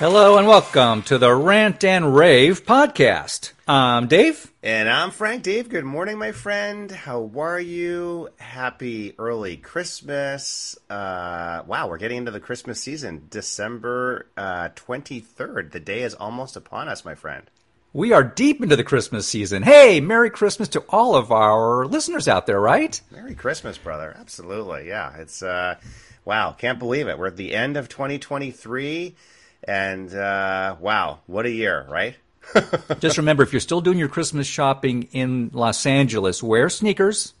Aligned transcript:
Hello 0.00 0.38
and 0.38 0.46
welcome 0.48 1.02
to 1.02 1.18
the 1.18 1.34
Rant 1.34 1.84
and 1.84 2.16
Rave 2.16 2.64
podcast. 2.64 3.52
I'm 3.68 4.08
Dave. 4.08 4.50
And 4.62 4.88
I'm 4.88 5.10
Frank. 5.10 5.42
Dave, 5.42 5.68
good 5.68 5.84
morning, 5.84 6.16
my 6.16 6.32
friend. 6.32 6.90
How 6.90 7.30
are 7.36 7.60
you? 7.60 8.30
Happy 8.38 9.14
early 9.18 9.58
Christmas. 9.58 10.78
Uh, 10.88 11.64
wow, 11.66 11.86
we're 11.86 11.98
getting 11.98 12.16
into 12.16 12.30
the 12.30 12.40
Christmas 12.40 12.80
season. 12.80 13.26
December 13.28 14.26
uh, 14.38 14.70
23rd. 14.70 15.70
The 15.70 15.80
day 15.80 16.00
is 16.00 16.14
almost 16.14 16.56
upon 16.56 16.88
us, 16.88 17.04
my 17.04 17.14
friend. 17.14 17.42
We 17.92 18.14
are 18.14 18.24
deep 18.24 18.62
into 18.62 18.76
the 18.76 18.84
Christmas 18.84 19.28
season. 19.28 19.62
Hey, 19.62 20.00
Merry 20.00 20.30
Christmas 20.30 20.68
to 20.68 20.80
all 20.88 21.14
of 21.14 21.30
our 21.30 21.84
listeners 21.84 22.26
out 22.26 22.46
there, 22.46 22.58
right? 22.58 22.98
Merry 23.10 23.34
Christmas, 23.34 23.76
brother. 23.76 24.16
Absolutely. 24.18 24.88
Yeah. 24.88 25.14
It's, 25.18 25.42
uh, 25.42 25.74
wow, 26.24 26.52
can't 26.52 26.78
believe 26.78 27.06
it. 27.06 27.18
We're 27.18 27.26
at 27.26 27.36
the 27.36 27.54
end 27.54 27.76
of 27.76 27.90
2023. 27.90 29.14
And 29.64 30.14
uh, 30.14 30.76
wow, 30.80 31.20
what 31.26 31.46
a 31.46 31.50
year, 31.50 31.86
right? 31.88 32.16
Just 33.00 33.18
remember 33.18 33.42
if 33.42 33.52
you're 33.52 33.60
still 33.60 33.80
doing 33.80 33.98
your 33.98 34.08
Christmas 34.08 34.46
shopping 34.46 35.08
in 35.12 35.50
Los 35.52 35.84
Angeles, 35.86 36.42
wear 36.42 36.68
sneakers 36.68 37.34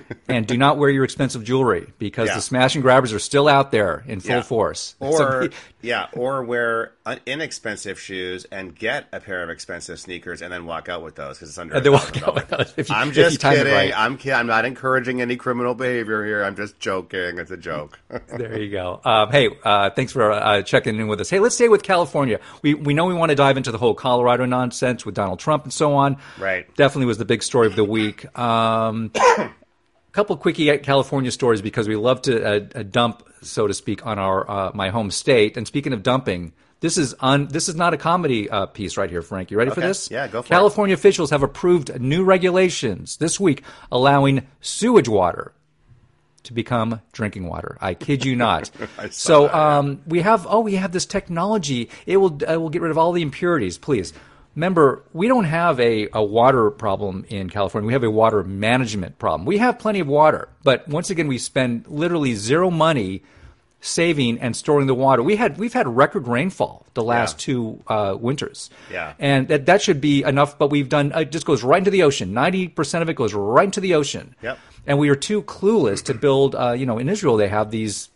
and 0.28 0.46
do 0.46 0.56
not 0.56 0.78
wear 0.78 0.90
your 0.90 1.04
expensive 1.04 1.44
jewelry 1.44 1.92
because 1.98 2.28
Yeah. 2.28 2.34
the 2.36 2.40
smash 2.40 2.74
and 2.74 2.82
grabbers 2.82 3.12
are 3.12 3.18
still 3.18 3.48
out 3.48 3.70
there 3.72 4.04
in 4.06 4.20
full 4.20 4.36
Yeah. 4.36 4.42
force. 4.42 4.94
Or 5.00 5.16
So- 5.16 5.48
yeah, 5.82 6.06
or 6.12 6.44
wear 6.44 6.92
inexpensive 7.26 7.98
shoes 7.98 8.46
and 8.52 8.72
get 8.74 9.06
a 9.12 9.18
pair 9.18 9.42
of 9.42 9.50
expensive 9.50 9.98
sneakers 9.98 10.40
and 10.40 10.52
then 10.52 10.64
walk 10.64 10.88
out 10.88 11.02
with 11.02 11.16
those 11.16 11.36
because 11.38 11.48
it's 11.48 11.58
under. 11.58 11.74
And 11.74 11.84
then 11.84 11.92
walk 11.92 12.22
out 12.22 12.34
with 12.36 12.48
those 12.48 12.72
you- 12.76 12.94
I'm 12.94 13.10
just 13.12 13.40
kidding. 13.40 13.72
right. 13.72 13.92
I'm 13.96 14.18
I'm 14.32 14.46
not 14.46 14.64
encouraging 14.64 15.20
any 15.20 15.36
criminal 15.36 15.74
behavior 15.74 16.24
here. 16.24 16.44
I'm 16.44 16.54
just 16.56 16.78
joking. 16.78 17.38
It's 17.38 17.50
a 17.50 17.56
joke. 17.56 17.98
There 18.28 18.58
you 18.60 18.70
go. 18.70 19.00
Um, 19.04 19.30
hey, 19.32 19.48
uh, 19.64 19.90
thanks 19.90 20.12
for 20.12 20.30
uh, 20.30 20.62
checking 20.62 20.96
in 20.96 21.08
with 21.08 21.20
us. 21.20 21.28
Hey, 21.30 21.40
let's 21.40 21.54
stay 21.56 21.68
with 21.68 21.82
California. 21.82 22.38
We 22.62 22.74
we 22.74 22.94
know 22.94 23.06
we 23.06 23.14
want 23.14 23.30
to 23.30 23.36
dive 23.36 23.56
into 23.56 23.72
the 23.72 23.78
whole 23.78 23.94
Colorado 23.94 24.44
nonsense 24.44 25.04
with 25.04 25.14
Donald 25.16 25.38
Trump 25.40 25.64
and 25.64 25.72
so 25.72 25.94
on. 25.94 26.16
Right. 26.38 26.72
Definitely 26.76 27.06
was 27.06 27.18
the 27.18 27.24
big 27.24 27.42
story 27.42 27.66
of 27.66 27.74
the 27.76 27.84
week. 27.84 28.26
Um, 28.38 29.10
couple 30.12 30.36
quickie 30.36 30.78
California 30.78 31.30
stories 31.30 31.62
because 31.62 31.88
we 31.88 31.96
love 31.96 32.22
to 32.22 32.44
uh, 32.44 32.60
uh, 32.74 32.82
dump, 32.82 33.26
so 33.42 33.66
to 33.66 33.74
speak, 33.74 34.06
on 34.06 34.18
our 34.18 34.48
uh, 34.48 34.70
my 34.74 34.90
home 34.90 35.10
state. 35.10 35.56
And 35.56 35.66
speaking 35.66 35.92
of 35.92 36.02
dumping. 36.02 36.52
This 36.80 36.98
is 36.98 37.14
un, 37.20 37.46
this 37.46 37.68
is 37.68 37.76
not 37.76 37.94
a 37.94 37.96
comedy 37.96 38.50
uh, 38.50 38.66
piece 38.66 38.96
right 38.96 39.08
here, 39.08 39.22
Frank. 39.22 39.52
You 39.52 39.56
ready 39.56 39.70
for 39.70 39.80
this? 39.80 40.10
Yeah, 40.10 40.26
go 40.26 40.42
for 40.42 40.46
it. 40.46 40.48
California 40.48 40.94
officials 40.94 41.30
have 41.30 41.44
approved 41.44 42.00
new 42.00 42.24
regulations 42.24 43.18
this 43.18 43.38
week 43.38 43.62
allowing 43.92 44.48
sewage 44.60 45.08
water 45.08 45.52
to 46.42 46.52
become 46.52 47.00
drinking 47.12 47.46
water. 47.46 47.78
I 47.80 47.94
kid 47.94 48.24
you 48.24 48.34
not. 48.34 48.70
So 49.10 49.52
um, 49.52 50.02
we 50.06 50.22
have 50.22 50.44
oh 50.48 50.58
we 50.58 50.74
have 50.74 50.90
this 50.90 51.06
technology. 51.06 51.88
It 52.04 52.16
will 52.16 52.42
it 52.42 52.56
will 52.56 52.68
get 52.68 52.82
rid 52.82 52.90
of 52.90 52.98
all 52.98 53.12
the 53.12 53.22
impurities. 53.22 53.78
Please 53.78 54.12
remember 54.54 55.02
we 55.12 55.28
don't 55.28 55.44
have 55.44 55.78
a, 55.80 56.08
a 56.12 56.22
water 56.22 56.70
problem 56.70 57.24
in 57.28 57.48
California. 57.50 57.86
We 57.86 57.92
have 57.92 58.04
a 58.04 58.10
water 58.10 58.42
management 58.42 59.18
problem. 59.18 59.46
We 59.46 59.58
have 59.58 59.78
plenty 59.78 60.00
of 60.00 60.06
water, 60.08 60.48
but 60.62 60.86
once 60.88 61.10
again 61.10 61.28
we 61.28 61.38
spend 61.38 61.86
literally 61.88 62.34
zero 62.34 62.70
money 62.70 63.22
saving 63.80 64.38
and 64.38 64.54
storing 64.54 64.86
the 64.86 64.94
water. 64.94 65.22
We 65.22 65.36
had 65.36 65.58
we've 65.58 65.72
had 65.72 65.88
record 65.88 66.28
rainfall 66.28 66.86
the 66.94 67.02
last 67.02 67.40
Yeah. 67.40 67.44
two 67.46 67.82
uh, 67.88 68.16
winters. 68.18 68.70
Yeah. 68.90 69.14
and 69.18 69.48
that 69.48 69.66
that 69.66 69.82
should 69.82 70.00
be 70.00 70.22
enough. 70.22 70.56
But 70.58 70.70
we've 70.70 70.88
done 70.88 71.12
it 71.14 71.32
just 71.32 71.46
goes 71.46 71.62
right 71.64 71.78
into 71.78 71.90
the 71.90 72.02
ocean. 72.04 72.32
Ninety 72.32 72.68
percent 72.68 73.02
of 73.02 73.08
it 73.08 73.14
goes 73.14 73.34
right 73.34 73.64
into 73.64 73.80
the 73.80 73.94
ocean. 73.94 74.34
Yep. 74.42 74.58
And 74.86 74.98
we 74.98 75.08
are 75.08 75.16
too 75.16 75.42
clueless 75.42 76.02
to 76.04 76.14
build. 76.14 76.54
Uh, 76.54 76.72
you 76.72 76.86
know, 76.86 76.98
in 76.98 77.08
Israel 77.08 77.36
they 77.36 77.48
have 77.48 77.70
these. 77.70 78.08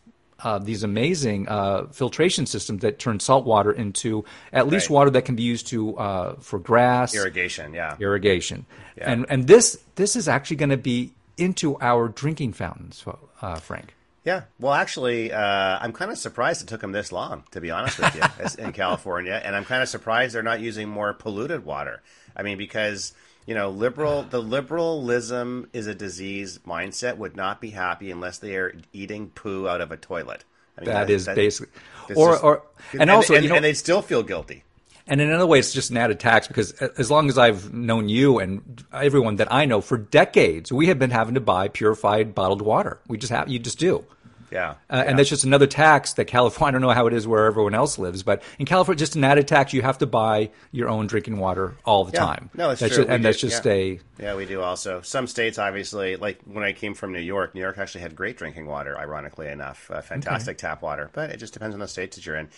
Uh, 0.46 0.58
these 0.60 0.84
amazing 0.84 1.48
uh, 1.48 1.86
filtration 1.90 2.46
systems 2.46 2.80
that 2.82 3.00
turn 3.00 3.18
salt 3.18 3.44
water 3.44 3.72
into 3.72 4.24
at 4.52 4.68
least 4.68 4.88
Right. 4.88 4.94
water 4.94 5.10
that 5.10 5.24
can 5.24 5.34
be 5.34 5.42
used 5.42 5.66
to 5.74 5.96
uh, 5.98 6.34
for 6.38 6.60
grass 6.60 7.16
Irrigation. 7.16 7.74
Yeah. 7.74 7.96
irrigation. 7.98 8.64
Yeah. 8.96 9.10
And 9.10 9.26
and 9.28 9.48
this 9.48 9.76
this 9.96 10.14
is 10.14 10.28
actually 10.28 10.58
going 10.62 10.70
to 10.70 10.76
be 10.76 11.10
into 11.36 11.76
our 11.80 12.06
drinking 12.08 12.52
fountains, 12.52 13.04
uh, 13.42 13.56
Frank. 13.56 13.94
Yeah. 14.24 14.42
Well, 14.60 14.72
actually, 14.72 15.32
uh, 15.32 15.78
I'm 15.82 15.92
kind 15.92 16.12
of 16.12 16.18
surprised 16.18 16.62
it 16.62 16.68
took 16.68 16.80
them 16.80 16.92
this 16.92 17.10
long, 17.10 17.42
to 17.50 17.60
be 17.60 17.72
honest 17.72 17.98
with 17.98 18.14
you, 18.14 18.22
in 18.64 18.72
California, 18.72 19.40
and 19.44 19.56
I'm 19.56 19.64
kind 19.64 19.82
of 19.82 19.88
surprised 19.88 20.32
they're 20.34 20.42
not 20.44 20.60
using 20.60 20.88
more 20.88 21.12
polluted 21.12 21.64
water. 21.64 22.02
I 22.36 22.42
mean, 22.42 22.56
because 22.58 23.14
you 23.46 23.54
know, 23.54 23.70
liberal 23.70 24.24
the 24.24 24.42
liberalism 24.42 25.68
is 25.72 25.86
a 25.86 25.94
disease 25.94 26.58
mindset 26.66 27.16
would 27.16 27.36
not 27.36 27.60
be 27.60 27.70
happy 27.70 28.10
unless 28.10 28.38
they 28.38 28.56
are 28.56 28.74
eating 28.92 29.28
poo 29.30 29.68
out 29.68 29.80
of 29.80 29.92
a 29.92 29.96
toilet. 29.96 30.44
I 30.76 30.82
mean, 30.82 30.90
That 30.90 31.08
is 31.08 31.26
basically, 31.26 31.72
it's 32.08 32.18
or 32.18 32.32
just- 32.32 32.44
or 32.44 32.62
and, 32.98 33.10
also 33.10 33.34
and, 33.34 33.44
you 33.44 33.48
know, 33.50 33.56
and 33.56 33.64
they 33.64 33.72
still 33.74 34.02
feel 34.02 34.22
guilty. 34.22 34.62
And 35.08 35.20
in 35.20 35.28
another 35.28 35.46
way, 35.46 35.60
it's 35.60 35.72
just 35.72 35.90
an 35.90 35.96
added 35.96 36.18
tax 36.18 36.48
because 36.48 36.72
as 36.72 37.10
long 37.12 37.28
as 37.28 37.38
I've 37.38 37.72
known 37.72 38.08
you 38.08 38.40
and 38.40 38.84
everyone 38.92 39.36
that 39.36 39.52
I 39.52 39.64
know 39.64 39.80
for 39.80 39.96
decades, 39.96 40.72
we 40.72 40.88
have 40.88 40.98
been 40.98 41.12
having 41.12 41.34
to 41.34 41.40
buy 41.40 41.68
purified 41.68 42.34
bottled 42.34 42.60
water. 42.60 42.98
We 43.06 43.16
just 43.16 43.32
have, 43.32 43.48
you 43.48 43.60
just 43.60 43.78
do. 43.78 44.04
Yeah. 44.50 44.74
Uh, 44.90 45.02
And 45.06 45.18
that's 45.18 45.28
just 45.28 45.44
another 45.44 45.66
tax 45.66 46.12
that 46.14 46.26
California, 46.26 46.68
I 46.68 46.72
don't 46.72 46.80
know 46.82 46.90
how 46.94 47.06
it 47.06 47.12
is 47.12 47.26
where 47.26 47.46
everyone 47.46 47.74
else 47.74 47.98
lives, 47.98 48.22
but 48.22 48.42
in 48.58 48.66
California, 48.66 48.98
just 48.98 49.16
an 49.16 49.24
added 49.24 49.48
tax. 49.48 49.72
You 49.72 49.82
have 49.82 49.98
to 49.98 50.06
buy 50.06 50.50
your 50.72 50.88
own 50.88 51.06
drinking 51.06 51.38
water 51.38 51.76
all 51.84 52.04
the 52.04 52.12
Yeah. 52.12 52.20
time. 52.26 52.50
No, 52.54 52.70
it's 52.70 52.80
that's 52.80 52.94
true. 52.94 53.04
ju- 53.04 53.08
We 53.08 53.14
and 53.14 53.22
do- 53.22 53.28
that's 53.28 53.40
just 53.40 53.64
yeah. 53.64 53.72
a, 53.72 54.00
Yeah, 54.18 54.34
we 54.34 54.46
do 54.46 54.62
also. 54.62 55.00
Some 55.02 55.26
states, 55.26 55.58
obviously, 55.58 56.16
like 56.16 56.38
when 56.44 56.64
I 56.64 56.72
came 56.72 56.94
from 56.94 57.12
New 57.12 57.20
York, 57.20 57.54
New 57.54 57.60
York 57.60 57.76
actually 57.78 58.00
had 58.02 58.14
great 58.16 58.36
drinking 58.38 58.66
water, 58.66 58.96
ironically 58.98 59.48
enough. 59.48 59.90
Uh, 59.90 60.00
fantastic 60.00 60.56
tap 60.58 60.80
water. 60.82 61.10
But 61.12 61.30
it 61.30 61.36
just 61.38 61.52
depends 61.52 61.74
on 61.74 61.80
the 61.80 61.88
states 61.88 62.16
that 62.16 62.24
you're 62.24 62.36
in. 62.36 62.48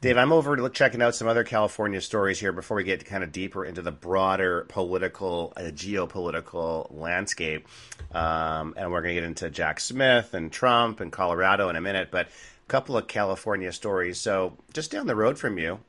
Dave, 0.00 0.16
I'm 0.16 0.32
over 0.32 0.68
checking 0.68 1.02
out 1.02 1.14
some 1.16 1.26
other 1.26 1.42
California 1.42 2.00
stories 2.00 2.38
here 2.38 2.52
before 2.52 2.76
we 2.76 2.84
get 2.84 3.04
kind 3.04 3.24
of 3.24 3.32
deeper 3.32 3.64
into 3.64 3.82
the 3.82 3.90
broader 3.90 4.64
political, 4.68 5.52
uh, 5.56 5.62
geopolitical 5.74 6.86
landscape. 6.90 7.66
Um, 8.12 8.74
and 8.76 8.90
we're 8.92 9.02
going 9.02 9.14
to 9.16 9.20
get 9.20 9.24
into 9.24 9.50
Jack 9.50 9.80
Smith 9.80 10.34
and 10.34 10.52
Trump 10.52 11.00
and 11.00 11.10
Colorado 11.10 11.38
in 11.70 11.76
a 11.76 11.80
minute. 11.80 12.10
But 12.10 12.26
a 12.26 12.68
couple 12.68 12.96
of 12.96 13.06
California 13.06 13.72
stories. 13.72 14.18
So 14.18 14.56
just 14.72 14.90
down 14.90 15.06
the 15.06 15.16
road 15.16 15.38
from 15.38 15.58
you, 15.58 15.80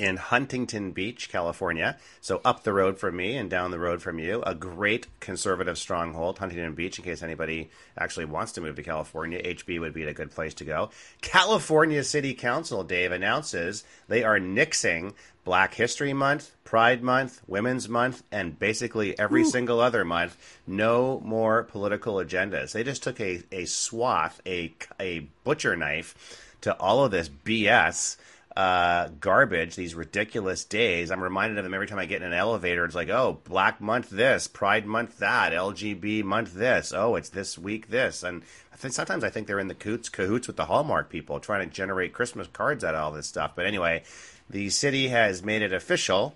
in 0.00 0.16
Huntington 0.16 0.92
Beach, 0.92 1.28
California. 1.28 1.98
So 2.22 2.40
up 2.42 2.64
the 2.64 2.72
road 2.72 2.98
from 2.98 3.16
me 3.16 3.36
and 3.36 3.50
down 3.50 3.70
the 3.70 3.78
road 3.78 4.00
from 4.00 4.18
you, 4.18 4.42
a 4.46 4.54
great 4.54 5.06
conservative 5.20 5.76
stronghold, 5.76 6.38
Huntington 6.38 6.74
Beach. 6.74 6.98
In 6.98 7.04
case 7.04 7.22
anybody 7.22 7.68
actually 7.98 8.24
wants 8.24 8.52
to 8.52 8.62
move 8.62 8.76
to 8.76 8.82
California, 8.82 9.42
HB 9.42 9.78
would 9.78 9.92
be 9.92 10.04
a 10.04 10.14
good 10.14 10.30
place 10.30 10.54
to 10.54 10.64
go. 10.64 10.88
California 11.20 12.02
City 12.02 12.32
Council, 12.32 12.82
Dave 12.82 13.12
announces 13.12 13.84
they 14.08 14.24
are 14.24 14.40
nixing 14.40 15.12
Black 15.44 15.74
History 15.74 16.14
Month, 16.14 16.52
Pride 16.64 17.02
Month, 17.02 17.42
Women's 17.46 17.86
Month, 17.86 18.22
and 18.32 18.58
basically 18.58 19.18
every 19.18 19.44
single 19.44 19.80
other 19.80 20.04
month. 20.04 20.34
No 20.66 21.20
more 21.22 21.64
political 21.64 22.14
agendas. 22.14 22.72
They 22.72 22.84
just 22.84 23.02
took 23.02 23.20
a, 23.20 23.42
a 23.52 23.66
swath, 23.66 24.40
a, 24.46 24.72
a 24.98 25.28
butcher 25.44 25.76
knife 25.76 26.56
to 26.62 26.74
all 26.78 27.04
of 27.04 27.10
this 27.10 27.28
BS 27.28 28.16
uh, 28.56 29.08
garbage, 29.20 29.76
these 29.76 29.94
ridiculous 29.94 30.64
days. 30.64 31.10
I'm 31.10 31.22
reminded 31.22 31.58
of 31.58 31.64
them 31.64 31.74
every 31.74 31.86
time 31.86 31.98
I 31.98 32.06
get 32.06 32.22
in 32.22 32.28
an 32.28 32.32
elevator. 32.32 32.84
It's 32.84 32.94
like, 32.94 33.08
oh, 33.08 33.40
Black 33.44 33.80
Month 33.80 34.10
this, 34.10 34.48
Pride 34.48 34.86
Month 34.86 35.18
that, 35.18 35.52
LGB 35.52 36.24
Month 36.24 36.54
this. 36.54 36.92
Oh, 36.94 37.14
it's 37.14 37.28
this 37.28 37.56
week 37.56 37.88
this. 37.88 38.22
And 38.22 38.42
I 38.72 38.76
think 38.76 38.94
sometimes 38.94 39.22
I 39.22 39.30
think 39.30 39.46
they're 39.46 39.60
in 39.60 39.68
the 39.68 39.74
cahoots, 39.74 40.08
cahoots 40.08 40.46
with 40.46 40.56
the 40.56 40.66
Hallmark 40.66 41.10
people 41.10 41.38
trying 41.38 41.68
to 41.68 41.74
generate 41.74 42.12
Christmas 42.12 42.48
cards 42.48 42.82
out 42.82 42.94
of 42.94 43.02
all 43.02 43.12
this 43.12 43.26
stuff. 43.26 43.52
But 43.54 43.66
anyway, 43.66 44.02
the 44.48 44.68
city 44.70 45.08
has 45.08 45.44
made 45.44 45.62
it 45.62 45.72
official 45.72 46.34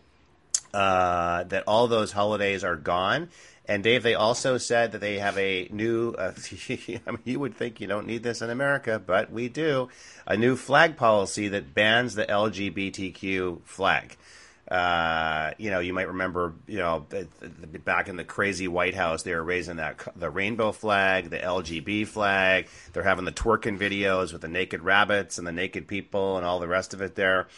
uh, 0.73 1.45
that 1.45 1.65
all 1.67 1.89
those 1.89 2.13
holidays 2.13 2.63
are 2.65 2.77
gone. 2.77 3.29
And 3.67 3.83
Dave, 3.83 4.03
they 4.03 4.15
also 4.15 4.59
said 4.59 4.93
that 4.93 5.01
they 5.01 5.19
have 5.19 5.39
a 5.39 5.69
new. 5.71 6.13
Uh, 6.13 6.33
I 6.69 7.11
mean, 7.11 7.19
you 7.25 7.41
would 7.41 7.57
think 7.57 7.81
you 7.81 7.87
don't 7.87 8.07
need 8.07 8.23
this 8.23 8.43
in 8.43 8.51
America, 8.51 8.99
but 9.05 9.31
we 9.31 9.49
do. 9.49 9.89
A 10.27 10.37
new 10.37 10.57
flag 10.57 10.97
policy 10.97 11.49
that 11.49 11.75
bans 11.75 12.15
the 12.15 12.27
LGBTQ 12.27 13.63
flag. 13.65 14.17
Uh, 14.71 15.53
you 15.59 15.71
know, 15.71 15.79
you 15.79 15.93
might 15.93 16.09
remember, 16.09 16.55
you 16.67 16.79
know, 16.79 17.07
back 17.85 18.09
in 18.09 18.17
the 18.17 18.25
crazy 18.25 18.67
White 18.67 18.95
House, 18.95 19.23
they 19.23 19.35
were 19.35 19.45
raising 19.45 19.77
that 19.77 20.01
the 20.17 20.31
rainbow 20.31 20.73
flag, 20.73 21.29
the 21.29 21.39
LGB 21.39 22.07
flag. 22.07 22.69
They're 22.93 23.03
having 23.03 23.27
the 23.27 23.33
twerking 23.33 23.79
videos 23.79 24.33
with 24.33 24.41
the 24.41 24.49
naked 24.49 24.83
rabbits 24.83 25.37
and 25.37 25.47
the 25.47 25.53
naked 25.53 25.87
people 25.87 26.39
and 26.39 26.47
all 26.47 26.61
the 26.61 26.69
rest 26.69 26.95
of 26.95 27.03
it. 27.03 27.15
There, 27.15 27.49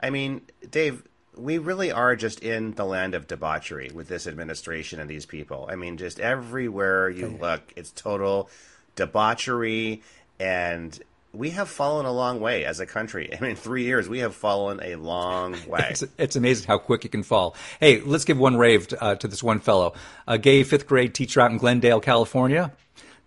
I 0.00 0.10
mean, 0.10 0.42
Dave, 0.68 1.04
we 1.36 1.58
really 1.58 1.92
are 1.92 2.16
just 2.16 2.40
in 2.40 2.72
the 2.72 2.84
land 2.84 3.14
of 3.14 3.26
debauchery 3.26 3.90
with 3.92 4.08
this 4.08 4.26
administration 4.26 5.00
and 5.00 5.08
these 5.08 5.26
people. 5.26 5.68
I 5.70 5.76
mean, 5.76 5.96
just 5.96 6.18
everywhere 6.18 7.10
you 7.10 7.28
look, 7.28 7.72
it's 7.76 7.90
total 7.90 8.48
debauchery, 8.94 10.02
and 10.40 10.98
we 11.32 11.50
have 11.50 11.68
fallen 11.68 12.06
a 12.06 12.12
long 12.12 12.40
way 12.40 12.64
as 12.64 12.80
a 12.80 12.86
country. 12.86 13.32
I 13.36 13.40
mean, 13.40 13.50
in 13.50 13.56
three 13.56 13.84
years, 13.84 14.08
we 14.08 14.20
have 14.20 14.34
fallen 14.34 14.80
a 14.82 14.96
long 14.96 15.56
way. 15.68 15.86
It's, 15.90 16.04
it's 16.18 16.36
amazing 16.36 16.66
how 16.66 16.78
quick 16.78 17.04
it 17.04 17.12
can 17.12 17.22
fall. 17.22 17.54
Hey, 17.80 18.00
let's 18.00 18.24
give 18.24 18.38
one 18.38 18.56
rave 18.56 18.88
uh, 19.00 19.16
to 19.16 19.28
this 19.28 19.42
one 19.42 19.60
fellow, 19.60 19.94
a 20.26 20.38
gay 20.38 20.62
fifth 20.64 20.86
grade 20.86 21.14
teacher 21.14 21.40
out 21.40 21.50
in 21.50 21.58
Glendale, 21.58 22.00
California. 22.00 22.72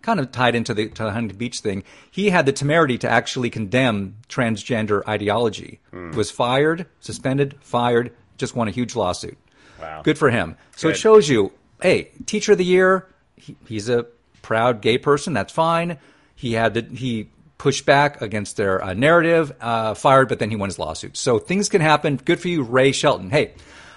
Kind 0.02 0.20
of 0.20 0.32
tied 0.32 0.54
into 0.54 0.72
the, 0.74 0.88
to 0.88 1.04
the 1.04 1.10
Huntington 1.10 1.38
Beach 1.38 1.60
thing. 1.60 1.84
He 2.10 2.30
had 2.30 2.46
the 2.46 2.52
temerity 2.52 2.98
to 2.98 3.08
actually 3.08 3.50
condemn 3.50 4.16
transgender 4.28 5.06
ideology. 5.06 5.80
Was 6.14 6.30
fired, 6.30 6.86
suspended, 7.00 7.56
fired, 7.60 8.12
just 8.38 8.56
won 8.56 8.68
a 8.68 8.70
huge 8.70 8.96
lawsuit. 8.96 9.36
Wow. 9.80 10.02
Good 10.02 10.18
for 10.18 10.30
him. 10.30 10.56
So 10.76 10.88
it 10.88 10.96
shows 10.96 11.28
you, 11.28 11.52
hey, 11.82 12.10
teacher 12.26 12.52
of 12.52 12.58
the 12.58 12.64
year, 12.64 13.06
he, 13.36 13.56
he's 13.66 13.88
a 13.88 14.06
proud 14.42 14.80
gay 14.80 14.98
person. 14.98 15.32
That's 15.32 15.52
fine. 15.52 15.98
He 16.34 16.52
had 16.52 16.74
the, 16.74 16.82
he 16.82 17.28
pushed 17.58 17.84
back 17.84 18.22
against 18.22 18.56
their 18.56 18.82
uh, 18.82 18.94
narrative, 18.94 19.52
uh, 19.60 19.92
fired, 19.92 20.28
but 20.28 20.38
then 20.38 20.48
he 20.48 20.56
won 20.56 20.70
his 20.70 20.78
lawsuit. 20.78 21.16
So 21.16 21.38
things 21.38 21.68
can 21.68 21.82
happen. 21.82 22.16
Good 22.16 22.40
for 22.40 22.48
you, 22.48 22.62
Ray 22.62 22.92
Shelton. 22.92 23.28
Hey, 23.28 23.52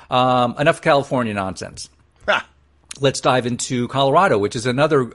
um, 0.09 0.55
enough 0.59 0.81
California 0.81 1.33
nonsense. 1.33 1.89
Ha! 2.27 2.45
Let's 2.99 3.21
dive 3.21 3.45
into 3.45 3.87
Colorado, 3.87 4.37
which 4.37 4.55
is 4.55 4.65
another. 4.65 5.11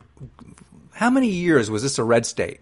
How 0.98 1.10
many 1.10 1.28
years 1.28 1.70
was 1.70 1.82
this 1.84 1.96
a 1.98 2.02
red 2.02 2.26
state? 2.26 2.58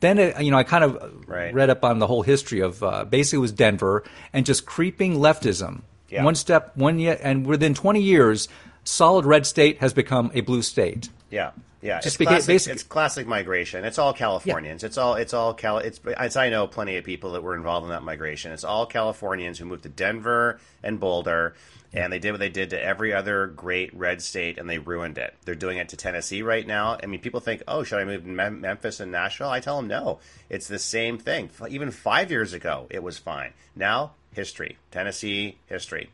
Then 0.00 0.18
uh, 0.18 0.40
you 0.40 0.50
know 0.50 0.56
I 0.56 0.62
kind 0.64 0.84
of 0.84 1.24
Right. 1.28 1.52
read 1.52 1.68
up 1.68 1.84
on 1.84 1.98
the 1.98 2.06
whole 2.06 2.22
history 2.22 2.60
of 2.60 2.82
uh, 2.82 3.04
basically 3.04 3.36
it 3.38 3.40
was 3.40 3.52
Denver 3.52 4.02
and 4.32 4.46
just 4.46 4.64
creeping 4.64 5.16
leftism. 5.16 5.82
Yeah. 6.08 6.24
One 6.24 6.34
step, 6.34 6.72
one 6.76 6.98
yet, 6.98 7.20
and 7.22 7.46
within 7.46 7.74
20 7.74 8.00
years, 8.00 8.48
solid 8.84 9.26
red 9.26 9.44
state 9.46 9.78
has 9.78 9.92
become 9.92 10.30
a 10.34 10.40
blue 10.40 10.62
state. 10.62 11.10
Yeah, 11.34 11.50
yeah. 11.82 12.00
Just 12.00 12.14
it's, 12.14 12.16
beca- 12.22 12.28
classic, 12.28 12.46
basic- 12.46 12.72
it's 12.74 12.82
classic 12.84 13.26
migration. 13.26 13.84
It's 13.84 13.98
all 13.98 14.12
Californians. 14.12 14.84
It's 14.84 14.96
all 14.96 15.16
it's 15.16 15.34
all 15.34 15.52
Cal. 15.52 15.78
It's 15.78 15.98
as 16.16 16.36
I 16.36 16.48
know 16.48 16.68
plenty 16.68 16.96
of 16.96 17.04
people 17.04 17.32
that 17.32 17.42
were 17.42 17.56
involved 17.56 17.84
in 17.84 17.90
that 17.90 18.04
migration. 18.04 18.52
It's 18.52 18.62
all 18.62 18.86
Californians 18.86 19.58
who 19.58 19.64
moved 19.64 19.82
to 19.82 19.88
Denver 19.88 20.60
and 20.84 21.00
Boulder, 21.00 21.54
and 21.92 22.12
they 22.12 22.20
did 22.20 22.30
what 22.30 22.38
they 22.38 22.50
did 22.50 22.70
to 22.70 22.80
every 22.80 23.12
other 23.12 23.48
great 23.48 23.92
red 23.96 24.22
state, 24.22 24.58
and 24.58 24.70
they 24.70 24.78
ruined 24.78 25.18
it. 25.18 25.34
They're 25.44 25.56
doing 25.56 25.78
it 25.78 25.88
to 25.88 25.96
Tennessee 25.96 26.42
right 26.42 26.64
now. 26.64 26.98
I 27.02 27.06
mean, 27.06 27.20
people 27.20 27.40
think, 27.40 27.64
oh, 27.66 27.82
should 27.82 27.98
I 27.98 28.04
move 28.04 28.22
to 28.22 28.28
Mem- 28.28 28.60
Memphis 28.60 29.00
and 29.00 29.10
Nashville? 29.10 29.50
I 29.50 29.58
tell 29.58 29.78
them 29.78 29.88
no. 29.88 30.20
It's 30.48 30.68
the 30.68 30.78
same 30.78 31.18
thing. 31.18 31.50
Even 31.68 31.90
five 31.90 32.30
years 32.30 32.52
ago, 32.52 32.86
it 32.90 33.02
was 33.02 33.18
fine. 33.18 33.54
Now, 33.74 34.12
history. 34.32 34.78
Tennessee 34.92 35.58
history. 35.66 36.10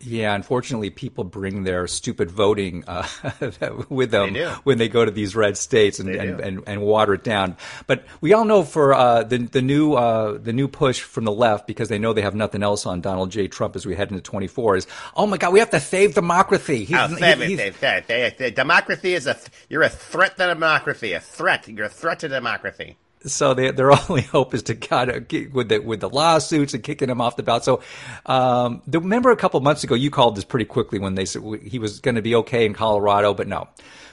Yeah, 0.00 0.34
unfortunately, 0.34 0.90
people 0.90 1.24
bring 1.24 1.64
their 1.64 1.86
stupid 1.86 2.30
voting 2.30 2.84
uh, 2.86 3.06
with 3.88 4.10
them 4.10 4.34
They 4.34 4.44
when 4.64 4.76
they 4.78 4.88
go 4.88 5.04
to 5.04 5.10
these 5.10 5.34
red 5.34 5.56
states 5.56 5.98
and, 5.98 6.10
and, 6.10 6.38
and, 6.40 6.62
and 6.66 6.82
water 6.82 7.14
it 7.14 7.24
down. 7.24 7.56
But 7.86 8.04
we 8.20 8.34
all 8.34 8.44
know 8.44 8.62
for 8.62 8.92
uh, 8.92 9.22
the 9.22 9.38
the 9.38 9.62
new 9.62 9.94
uh, 9.94 10.36
the 10.38 10.52
new 10.52 10.68
push 10.68 11.00
from 11.00 11.24
the 11.24 11.32
left 11.32 11.66
because 11.66 11.88
they 11.88 11.98
know 11.98 12.12
they 12.12 12.20
have 12.22 12.34
nothing 12.34 12.62
else 12.62 12.84
on 12.84 13.00
Donald 13.00 13.30
J. 13.30 13.48
Trump 13.48 13.74
as 13.74 13.86
we 13.86 13.94
head 13.96 14.10
into 14.10 14.20
24 14.22 14.76
is 14.76 14.86
oh 15.16 15.26
my 15.26 15.38
God, 15.38 15.52
we 15.54 15.60
have 15.60 15.70
to 15.70 15.80
save 15.80 16.14
democracy. 16.14 16.84
He's- 16.84 17.00
Oh, 17.10 17.14
he- 17.14 17.20
damn 17.20 17.40
it, 17.40 17.48
he's- 17.48 17.58
Dave, 17.58 17.80
Dave, 17.80 18.06
Dave, 18.06 18.36
Dave. 18.36 18.54
Democracy 18.54 19.14
is 19.14 19.26
a 19.26 19.34
th- 19.34 19.48
you're 19.70 19.82
a 19.82 19.88
threat 19.88 20.36
to 20.36 20.46
democracy. 20.46 21.14
A 21.14 21.20
threat. 21.20 21.66
You're 21.68 21.86
a 21.86 21.88
threat 21.88 22.18
to 22.20 22.28
democracy. 22.28 22.96
So 23.24 23.54
they, 23.54 23.70
their 23.70 23.90
only 24.10 24.22
hope 24.22 24.54
is 24.54 24.62
to 24.64 24.74
kind 24.74 25.10
of 25.10 25.28
get 25.28 25.52
with 25.52 25.68
the 25.68 25.78
with 25.78 26.00
the 26.00 26.08
lawsuits 26.08 26.74
and 26.74 26.82
kicking 26.82 27.08
him 27.08 27.20
off 27.20 27.36
the 27.36 27.42
ballot. 27.42 27.64
So, 27.64 27.82
um, 28.26 28.82
the, 28.86 29.00
remember 29.00 29.30
a 29.30 29.36
couple 29.36 29.60
months 29.60 29.84
ago, 29.84 29.94
you 29.94 30.10
called 30.10 30.36
this 30.36 30.44
pretty 30.44 30.66
quickly 30.66 30.98
when 30.98 31.14
they 31.14 31.24
said 31.24 31.42
he 31.62 31.78
was 31.78 32.00
going 32.00 32.16
to 32.16 32.22
be 32.22 32.34
okay 32.36 32.66
in 32.66 32.74
Colorado, 32.74 33.34
but 33.34 33.48
no. 33.48 33.68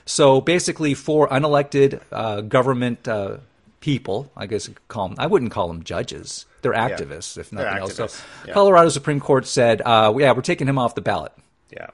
So 0.06 0.42
basically, 0.42 0.94
four 0.94 1.28
unelected 1.30 2.02
uh, 2.12 2.42
government 2.42 3.08
uh, 3.08 3.38
people, 3.80 4.32
I 4.36 4.48
guess 4.48 4.68
you 4.68 4.74
could 4.74 4.88
call 4.88 5.10
them, 5.10 5.18
I 5.20 5.28
wouldn't 5.28 5.52
call 5.52 5.68
them 5.68 5.84
judges. 5.84 6.46
They're 6.62 6.74
activists, 6.74 7.38
if 7.38 7.50
They're 7.50 7.66
nothing 7.66 7.80
else. 7.82 7.96
So, 7.96 8.08
yeah. 8.48 8.54
Colorado 8.54 8.90
Supreme 8.90 9.20
Court 9.20 9.46
said, 9.46 9.82
uh, 9.82 10.14
"Yeah, 10.18 10.32
we're 10.32 10.42
taking 10.42 10.68
him 10.68 10.78
off 10.78 10.96
the 10.96 11.02
ballot." 11.02 11.34
Yeah. 11.72 11.88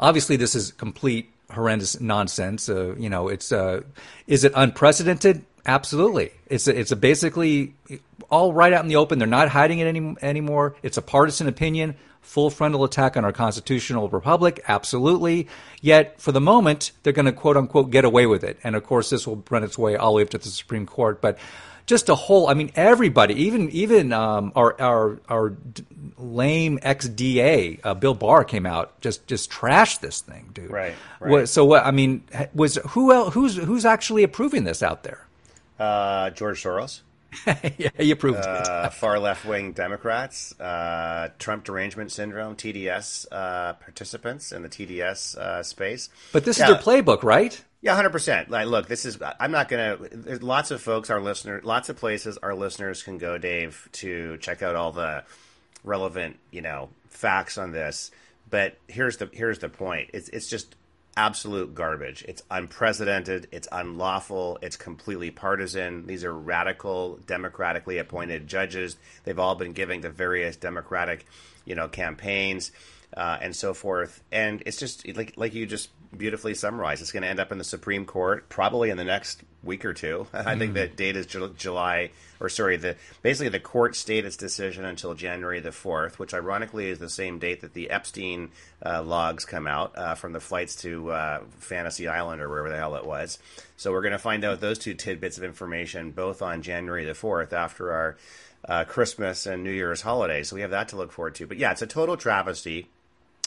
obviously 0.00 0.36
this 0.36 0.56
is 0.56 0.72
complete 0.72 1.30
horrendous 1.50 2.00
nonsense. 2.00 2.68
Uh, 2.68 2.94
you 2.96 3.08
know, 3.08 3.28
it's 3.28 3.52
uh, 3.52 3.82
is 4.26 4.44
it 4.44 4.52
unprecedented? 4.54 5.44
Absolutely. 5.66 6.30
It's 6.46 6.68
a, 6.68 6.78
it's 6.78 6.92
a 6.92 6.96
basically 6.96 7.74
all 8.30 8.52
right 8.52 8.72
out 8.72 8.82
in 8.82 8.88
the 8.88 8.96
open. 8.96 9.18
They're 9.18 9.28
not 9.28 9.48
hiding 9.48 9.78
it 9.78 9.86
any, 9.86 10.14
anymore. 10.20 10.76
It's 10.82 10.96
a 10.96 11.02
partisan 11.02 11.48
opinion. 11.48 11.94
Full 12.20 12.50
frontal 12.50 12.84
attack 12.84 13.16
on 13.16 13.24
our 13.24 13.32
constitutional 13.32 14.08
republic. 14.08 14.62
Absolutely. 14.66 15.46
Yet 15.80 16.20
for 16.20 16.32
the 16.32 16.40
moment, 16.40 16.92
they're 17.02 17.12
going 17.12 17.26
to 17.26 17.32
quote 17.32 17.56
unquote 17.56 17.90
get 17.90 18.04
away 18.04 18.26
with 18.26 18.44
it. 18.44 18.58
And 18.64 18.76
of 18.76 18.84
course, 18.84 19.10
this 19.10 19.26
will 19.26 19.44
run 19.50 19.62
its 19.62 19.76
way 19.76 19.96
all 19.96 20.12
the 20.12 20.16
way 20.16 20.22
up 20.22 20.30
to 20.30 20.38
the 20.38 20.48
Supreme 20.48 20.86
Court. 20.86 21.20
But 21.20 21.38
just 21.86 22.08
a 22.08 22.14
whole, 22.14 22.48
I 22.48 22.54
mean, 22.54 22.72
everybody, 22.76 23.34
even 23.34 23.70
even 23.70 24.12
um, 24.12 24.52
our 24.56 24.80
our 24.80 25.20
our 25.28 25.56
lame 26.16 26.78
ex 26.82 27.08
DA 27.08 27.78
uh, 27.84 27.92
Bill 27.92 28.14
Barr 28.14 28.44
came 28.44 28.64
out 28.64 28.98
just 29.02 29.26
just 29.26 29.50
trashed 29.50 30.00
this 30.00 30.20
thing, 30.20 30.50
dude. 30.54 30.70
Right, 30.70 30.94
right. 31.20 31.30
What, 31.30 31.48
so 31.50 31.64
what? 31.64 31.84
I 31.84 31.90
mean, 31.90 32.24
was 32.54 32.76
who 32.88 33.12
else, 33.12 33.34
who's 33.34 33.56
who's 33.56 33.84
actually 33.84 34.22
approving 34.22 34.64
this 34.64 34.82
out 34.82 35.02
there? 35.02 35.26
Uh, 35.78 36.30
George 36.30 36.62
Soros, 36.62 37.00
yeah, 37.78 37.90
he 37.98 38.10
approved 38.12 38.38
it. 38.38 38.46
uh, 38.46 38.88
far 38.90 39.18
left 39.18 39.44
wing 39.44 39.72
Democrats, 39.72 40.58
uh, 40.60 41.30
Trump 41.38 41.64
derangement 41.64 42.12
syndrome, 42.12 42.54
TDS 42.54 43.26
uh, 43.32 43.72
participants 43.74 44.52
in 44.52 44.62
the 44.62 44.68
TDS 44.68 45.36
uh, 45.36 45.62
space. 45.62 46.10
But 46.32 46.44
this 46.44 46.58
Yeah. 46.58 46.66
is 46.66 46.70
their 46.74 46.80
playbook, 46.82 47.22
right? 47.24 47.60
Yeah, 47.82 47.94
hundred 47.96 48.10
percent. 48.12 48.50
Like, 48.50 48.66
look, 48.66 48.86
this 48.88 49.04
is. 49.04 49.18
I'm 49.40 49.50
not 49.50 49.68
gonna. 49.68 49.98
There's 50.00 50.42
lots 50.42 50.70
of 50.70 50.80
folks, 50.80 51.10
our 51.10 51.20
listeners, 51.20 51.64
lots 51.64 51.88
of 51.88 51.96
places 51.96 52.38
our 52.38 52.54
listeners 52.54 53.02
can 53.02 53.18
go, 53.18 53.36
Dave, 53.36 53.88
to 53.92 54.38
check 54.38 54.62
out 54.62 54.74
all 54.76 54.92
the 54.92 55.22
relevant, 55.82 56.38
you 56.50 56.62
know, 56.62 56.88
facts 57.10 57.58
on 57.58 57.72
this. 57.72 58.10
But 58.48 58.76
here's 58.88 59.16
the 59.18 59.28
here's 59.32 59.58
the 59.58 59.68
point. 59.68 60.10
It's 60.14 60.28
it's 60.30 60.48
just 60.48 60.76
absolute 61.16 61.74
garbage. 61.74 62.24
It's 62.26 62.42
unprecedented. 62.50 63.48
It's 63.52 63.68
unlawful. 63.70 64.58
It's 64.62 64.76
completely 64.76 65.30
partisan. 65.30 66.06
These 66.06 66.24
are 66.24 66.32
radical, 66.32 67.18
democratically 67.26 67.98
appointed 67.98 68.46
judges. 68.46 68.96
They've 69.24 69.38
all 69.38 69.54
been 69.54 69.72
giving 69.72 70.02
to 70.02 70.10
various 70.10 70.56
democratic, 70.56 71.26
you 71.64 71.74
know, 71.74 71.88
campaigns 71.88 72.72
uh, 73.16 73.38
and 73.40 73.54
so 73.54 73.74
forth. 73.74 74.22
And 74.32 74.62
it's 74.66 74.78
just 74.78 75.06
like 75.16 75.34
like 75.36 75.54
you 75.54 75.66
just 75.66 75.90
beautifully 76.14 76.54
summarized. 76.54 77.02
It's 77.02 77.12
going 77.12 77.22
to 77.22 77.28
end 77.28 77.40
up 77.40 77.52
in 77.52 77.58
the 77.58 77.64
Supreme 77.64 78.06
Court 78.06 78.48
probably 78.48 78.90
in 78.90 78.96
the 78.96 79.04
next 79.04 79.42
week 79.62 79.84
or 79.84 79.94
two. 79.94 80.26
I 80.34 80.56
think 80.56 80.74
the 80.74 80.86
date 80.86 81.16
is 81.16 81.26
July, 81.26 82.10
or 82.40 82.48
sorry, 82.48 82.76
the 82.76 82.96
basically 83.22 83.48
the 83.48 83.60
court 83.60 83.96
stayed 83.96 84.24
its 84.24 84.36
decision 84.36 84.84
until 84.84 85.14
January 85.14 85.60
the 85.60 85.72
fourth, 85.72 86.18
which 86.18 86.34
ironically 86.34 86.88
is 86.88 86.98
the 86.98 87.08
same 87.08 87.38
date 87.38 87.62
that 87.62 87.74
the 87.74 87.90
Epstein 87.90 88.50
uh, 88.84 89.02
logs 89.02 89.44
come 89.44 89.66
out 89.66 89.96
uh, 89.96 90.14
from 90.14 90.32
the 90.32 90.40
flights 90.40 90.76
to 90.76 91.10
uh, 91.10 91.40
Fantasy 91.58 92.08
Island 92.08 92.40
or 92.40 92.48
wherever 92.48 92.70
the 92.70 92.76
hell 92.76 92.96
it 92.96 93.04
was. 93.04 93.38
So 93.76 93.92
we're 93.92 94.02
going 94.02 94.12
to 94.12 94.18
find 94.18 94.44
out 94.44 94.60
those 94.60 94.78
two 94.78 94.94
tidbits 94.94 95.38
of 95.38 95.44
information 95.44 96.10
both 96.12 96.42
on 96.42 96.62
January 96.62 97.04
the 97.04 97.14
fourth 97.14 97.52
after 97.52 97.92
our. 97.92 98.16
Uh, 98.66 98.82
Christmas 98.82 99.44
and 99.44 99.62
New 99.62 99.70
Year's 99.70 100.00
holidays, 100.00 100.48
so 100.48 100.56
we 100.56 100.62
have 100.62 100.70
that 100.70 100.88
to 100.88 100.96
look 100.96 101.12
forward 101.12 101.34
to. 101.34 101.46
But 101.46 101.58
yeah, 101.58 101.72
it's 101.72 101.82
a 101.82 101.86
total 101.86 102.16
travesty 102.16 102.88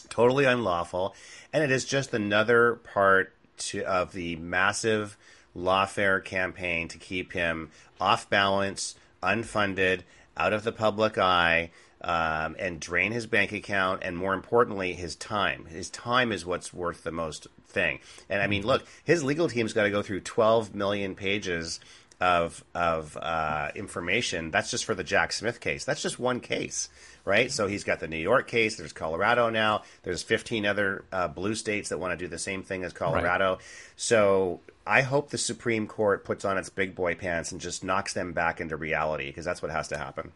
totally 0.09 0.45
unlawful, 0.45 1.15
and 1.53 1.63
it 1.63 1.71
is 1.71 1.85
just 1.85 2.13
another 2.13 2.75
part 2.75 3.33
to, 3.57 3.83
of 3.83 4.13
the 4.13 4.35
massive 4.37 5.17
lawfare 5.55 6.23
campaign 6.23 6.87
to 6.87 6.97
keep 6.97 7.33
him 7.33 7.71
off 7.99 8.29
balance, 8.29 8.95
unfunded, 9.23 10.01
out 10.35 10.53
of 10.53 10.63
the 10.63 10.71
public 10.71 11.17
eye, 11.17 11.71
um, 12.01 12.55
and 12.59 12.79
drain 12.79 13.11
his 13.11 13.25
bank 13.25 13.51
account, 13.51 14.03
and 14.03 14.15
more 14.15 14.33
importantly, 14.33 14.93
his 14.93 15.15
time. 15.15 15.65
His 15.65 15.89
time 15.89 16.31
is 16.31 16.45
what's 16.45 16.73
worth 16.73 17.03
the 17.03 17.11
most 17.11 17.47
thing. 17.67 17.99
And 18.29 18.41
I 18.41 18.47
mean, 18.47 18.63
look, 18.63 18.85
his 19.03 19.23
legal 19.23 19.49
team's 19.49 19.73
got 19.73 19.83
to 19.83 19.89
go 19.89 20.03
through 20.03 20.21
12 20.21 20.75
million 20.75 21.15
pages 21.15 21.79
of 22.19 22.63
of 22.73 23.17
uh, 23.17 23.69
information. 23.75 24.51
That's 24.51 24.71
just 24.71 24.85
for 24.85 24.95
the 24.95 25.03
Jack 25.03 25.31
Smith 25.31 25.59
case. 25.59 25.85
That's 25.85 26.01
just 26.01 26.19
one 26.19 26.39
case, 26.39 26.89
right? 27.25 27.51
So 27.51 27.67
he's 27.67 27.83
got 27.83 27.99
the 27.99 28.07
New 28.07 28.17
York 28.17 28.47
case. 28.47 28.77
There's 28.77 28.93
Colorado 28.93 29.49
now. 29.49 29.83
There's 30.03 30.23
15 30.23 30.65
other 30.65 31.05
uh, 31.11 31.27
blue 31.27 31.55
states 31.55 31.89
that 31.89 31.99
want 31.99 32.17
to 32.17 32.17
do 32.17 32.27
the 32.27 32.39
same 32.39 32.63
thing 32.63 32.83
as 32.83 32.93
Colorado. 32.93 33.59
So 33.95 34.61
I 34.85 35.01
hope 35.01 35.29
the 35.29 35.37
Supreme 35.37 35.87
Court 35.87 36.23
puts 36.23 36.45
on 36.45 36.57
its 36.57 36.69
big 36.69 36.95
boy 36.95 37.15
pants 37.15 37.51
and 37.51 37.61
just 37.61 37.83
knocks 37.83 38.13
them 38.13 38.33
back 38.33 38.61
into 38.61 38.77
reality 38.77 39.27
because 39.27 39.45
that's 39.45 39.61
what 39.61 39.71
has 39.71 39.89
to 39.89 39.97
happen. 39.97 40.31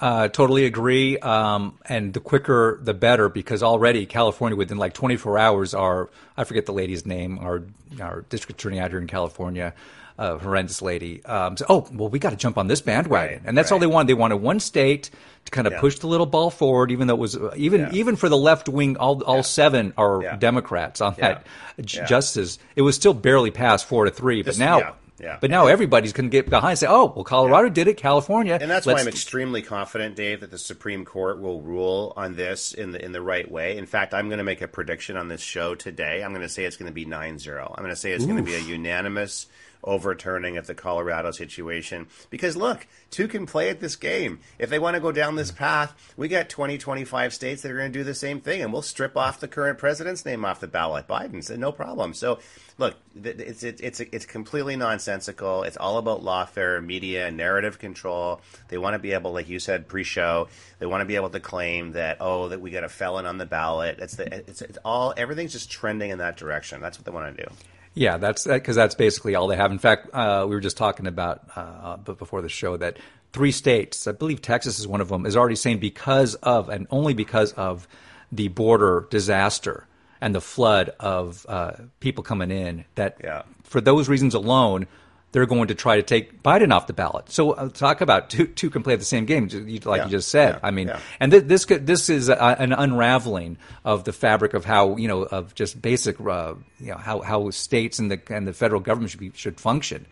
Uh, 0.00 0.28
totally 0.28 0.64
agree. 0.64 1.18
Um, 1.18 1.78
and 1.84 2.14
the 2.14 2.20
quicker, 2.20 2.78
the 2.82 2.94
better, 2.94 3.28
because 3.28 3.62
already 3.62 4.06
California, 4.06 4.56
within 4.56 4.78
like 4.78 4.94
24 4.94 5.38
hours, 5.38 5.74
our 5.74 6.08
I 6.36 6.44
forget 6.44 6.64
the 6.64 6.72
lady's 6.72 7.04
name, 7.04 7.38
our 7.38 7.64
our 8.00 8.22
district 8.30 8.60
attorney 8.60 8.80
out 8.80 8.90
here 8.90 9.00
in 9.00 9.06
California, 9.06 9.74
uh, 10.20 10.38
horrendous 10.38 10.82
lady. 10.82 11.24
Um, 11.24 11.56
so, 11.56 11.64
oh, 11.68 11.88
well, 11.92 12.08
we 12.10 12.18
got 12.18 12.30
to 12.30 12.36
jump 12.36 12.58
on 12.58 12.66
this 12.68 12.80
bandwagon, 12.82 13.38
Right, 13.38 13.42
and 13.44 13.56
that's 13.56 13.72
all 13.72 13.78
they 13.78 13.86
wanted. 13.86 14.08
They 14.08 14.14
wanted 14.14 14.36
one 14.36 14.60
state 14.60 15.10
to 15.46 15.50
kind 15.50 15.66
of 15.66 15.72
Yeah. 15.72 15.80
push 15.80 15.98
the 15.98 16.06
little 16.06 16.26
ball 16.26 16.50
forward, 16.50 16.90
even 16.92 17.06
though 17.08 17.14
it 17.14 17.20
was 17.20 17.36
uh, 17.36 17.52
even 17.56 17.80
Yeah. 17.80 17.90
even 17.92 18.16
for 18.16 18.28
the 18.28 18.36
left 18.36 18.68
wing, 18.68 18.96
all 18.98 19.22
all 19.24 19.42
seven 19.42 19.94
are 19.96 20.22
Yeah. 20.22 20.36
Democrats 20.36 21.00
on 21.00 21.14
Yeah. 21.18 21.38
that 21.76 21.94
Yeah. 21.94 22.04
justice. 22.04 22.58
It 22.76 22.82
was 22.82 22.94
still 22.96 23.14
barely 23.14 23.50
passed 23.50 23.86
four 23.86 24.04
to 24.04 24.10
three, 24.10 24.42
but 24.42 24.50
This- 24.50 24.58
now. 24.58 24.78
yeah. 24.78 24.90
Yeah. 25.22 25.36
But 25.38 25.50
now 25.50 25.66
everybody's 25.66 26.14
going 26.14 26.30
to 26.30 26.32
get 26.34 26.48
behind 26.48 26.70
and 26.70 26.78
say, 26.78 26.86
oh, 26.88 27.12
well, 27.14 27.24
Colorado 27.24 27.68
did 27.68 27.88
it, 27.88 27.98
California. 27.98 28.56
And 28.58 28.70
that's 28.70 28.86
why 28.86 28.94
I'm 28.94 29.06
extremely 29.06 29.60
confident, 29.60 30.16
Dave, 30.16 30.40
that 30.40 30.50
the 30.50 30.56
Supreme 30.56 31.04
Court 31.04 31.38
will 31.42 31.60
rule 31.60 32.14
on 32.16 32.36
this 32.36 32.72
in 32.72 32.92
the 32.92 33.04
in 33.04 33.12
the 33.12 33.20
right 33.20 33.50
way. 33.50 33.76
In 33.76 33.84
fact, 33.84 34.14
I'm 34.14 34.28
going 34.28 34.38
to 34.38 34.44
make 34.44 34.62
a 34.62 34.68
prediction 34.68 35.18
on 35.18 35.28
this 35.28 35.42
show 35.42 35.74
today. 35.74 36.24
I'm 36.24 36.30
going 36.32 36.40
to 36.40 36.48
say 36.48 36.64
it's 36.64 36.78
going 36.78 36.90
to 36.90 36.94
be 36.94 37.04
9-0. 37.04 37.66
I'm 37.76 37.82
going 37.84 37.90
to 37.94 37.96
say 38.00 38.12
it's 38.12 38.24
going 38.24 38.38
to 38.38 38.42
be 38.42 38.54
a 38.54 38.60
unanimous 38.60 39.46
overturning 39.82 40.56
of 40.56 40.66
the 40.66 40.74
Colorado 40.74 41.30
situation 41.30 42.06
because 42.28 42.56
look, 42.56 42.86
two 43.10 43.28
can 43.28 43.46
play 43.46 43.68
at 43.68 43.80
this 43.80 43.96
game. 43.96 44.40
If 44.58 44.70
they 44.70 44.78
want 44.78 44.94
to 44.94 45.00
go 45.00 45.12
down 45.12 45.36
this 45.36 45.50
path, 45.50 45.94
we 46.16 46.28
got 46.28 46.48
20 46.48 46.78
25 46.78 47.34
states 47.34 47.62
that 47.62 47.70
are 47.70 47.76
going 47.76 47.92
to 47.92 47.98
do 47.98 48.04
the 48.04 48.14
same 48.14 48.40
thing 48.40 48.62
and 48.62 48.72
we'll 48.72 48.82
strip 48.82 49.16
off 49.16 49.40
the 49.40 49.48
current 49.48 49.78
president's 49.78 50.24
name 50.24 50.44
off 50.44 50.60
the 50.60 50.68
ballot. 50.68 51.08
Biden 51.08 51.42
said 51.42 51.58
no 51.58 51.72
problem. 51.72 52.14
So, 52.14 52.38
look, 52.78 52.96
it's 53.22 53.62
it's 53.62 53.80
it's 53.80 54.00
it's 54.00 54.26
completely 54.26 54.76
nonsensical. 54.76 55.62
It's 55.62 55.76
all 55.76 55.98
about 55.98 56.22
lawfare, 56.22 56.84
media, 56.84 57.30
narrative 57.30 57.78
control. 57.78 58.40
They 58.68 58.78
want 58.78 58.94
to 58.94 58.98
be 58.98 59.12
able, 59.12 59.32
like 59.32 59.48
you 59.48 59.58
said 59.58 59.88
pre-show, 59.88 60.48
they 60.78 60.86
want 60.86 61.00
to 61.02 61.06
be 61.06 61.16
able 61.16 61.30
to 61.30 61.40
claim 61.40 61.92
that 61.92 62.18
oh, 62.20 62.48
that 62.48 62.60
we 62.60 62.70
got 62.70 62.84
a 62.84 62.88
felon 62.88 63.26
on 63.26 63.38
the 63.38 63.46
ballot. 63.46 63.98
It's 64.00 64.16
the 64.16 64.32
it's, 64.48 64.62
it's 64.62 64.78
all 64.84 65.14
everything's 65.16 65.52
just 65.52 65.70
trending 65.70 66.10
in 66.10 66.18
that 66.18 66.36
direction. 66.36 66.80
That's 66.80 66.98
what 66.98 67.04
they 67.04 67.12
want 67.12 67.36
to 67.36 67.44
do. 67.44 67.50
Yeah, 67.94 68.18
that's 68.18 68.46
because 68.46 68.76
that's 68.76 68.94
basically 68.94 69.34
all 69.34 69.48
they 69.48 69.56
have. 69.56 69.72
In 69.72 69.78
fact, 69.78 70.08
uh, 70.12 70.46
we 70.48 70.54
were 70.54 70.60
just 70.60 70.76
talking 70.76 71.06
about, 71.06 71.42
uh, 71.56 71.96
before 71.96 72.40
the 72.40 72.48
show, 72.48 72.76
that 72.76 72.98
three 73.32 73.52
states, 73.52 74.06
I 74.06 74.12
believe 74.12 74.40
Texas 74.42 74.78
is 74.78 74.86
one 74.86 75.00
of 75.00 75.08
them, 75.08 75.26
is 75.26 75.36
already 75.36 75.56
saying 75.56 75.78
because 75.80 76.34
of 76.36 76.68
and 76.68 76.86
only 76.90 77.14
because 77.14 77.52
of 77.54 77.88
the 78.30 78.48
border 78.48 79.06
disaster 79.10 79.86
and 80.20 80.34
the 80.34 80.40
flood 80.40 80.90
of 81.00 81.44
uh, 81.48 81.72
people 81.98 82.22
coming 82.22 82.50
in, 82.50 82.84
that 82.94 83.16
Yeah. 83.22 83.42
for 83.64 83.80
those 83.80 84.08
reasons 84.08 84.34
alone, 84.34 84.86
they're 85.32 85.46
going 85.46 85.68
to 85.68 85.74
try 85.76 85.94
to 85.96 86.02
take 86.02 86.42
Biden 86.42 86.72
off 86.74 86.88
the 86.88 86.92
ballot. 86.92 87.30
So 87.30 87.52
uh, 87.52 87.68
talk 87.68 88.00
about 88.00 88.30
two 88.30 88.46
two 88.46 88.68
can 88.70 88.82
play 88.82 88.96
the 88.96 89.04
same 89.04 89.26
game, 89.26 89.48
you- 89.52 89.78
like 89.84 89.98
Yeah. 89.98 90.04
you 90.06 90.10
just 90.10 90.28
said. 90.30 90.54
Yeah. 90.54 90.60
I 90.62 90.70
mean, 90.72 90.88
Yeah. 90.88 90.98
and 91.20 91.30
th- 91.30 91.44
this 91.44 91.64
could, 91.64 91.86
this 91.86 92.08
is 92.10 92.28
a, 92.28 92.34
an 92.60 92.72
unraveling 92.72 93.56
of 93.84 94.04
the 94.04 94.12
fabric 94.12 94.54
of 94.54 94.64
how 94.64 94.96
you 94.96 95.06
know 95.08 95.22
of 95.22 95.54
just 95.54 95.80
basic 95.80 96.20
uh, 96.20 96.54
you 96.80 96.90
know 96.92 96.96
how 96.96 97.20
how 97.20 97.50
states 97.50 97.98
and 98.00 98.10
the 98.10 98.20
and 98.28 98.46
the 98.48 98.52
federal 98.52 98.80
government 98.80 99.10
should 99.12 99.20
be 99.20 99.30
should 99.34 99.60
function 99.60 100.06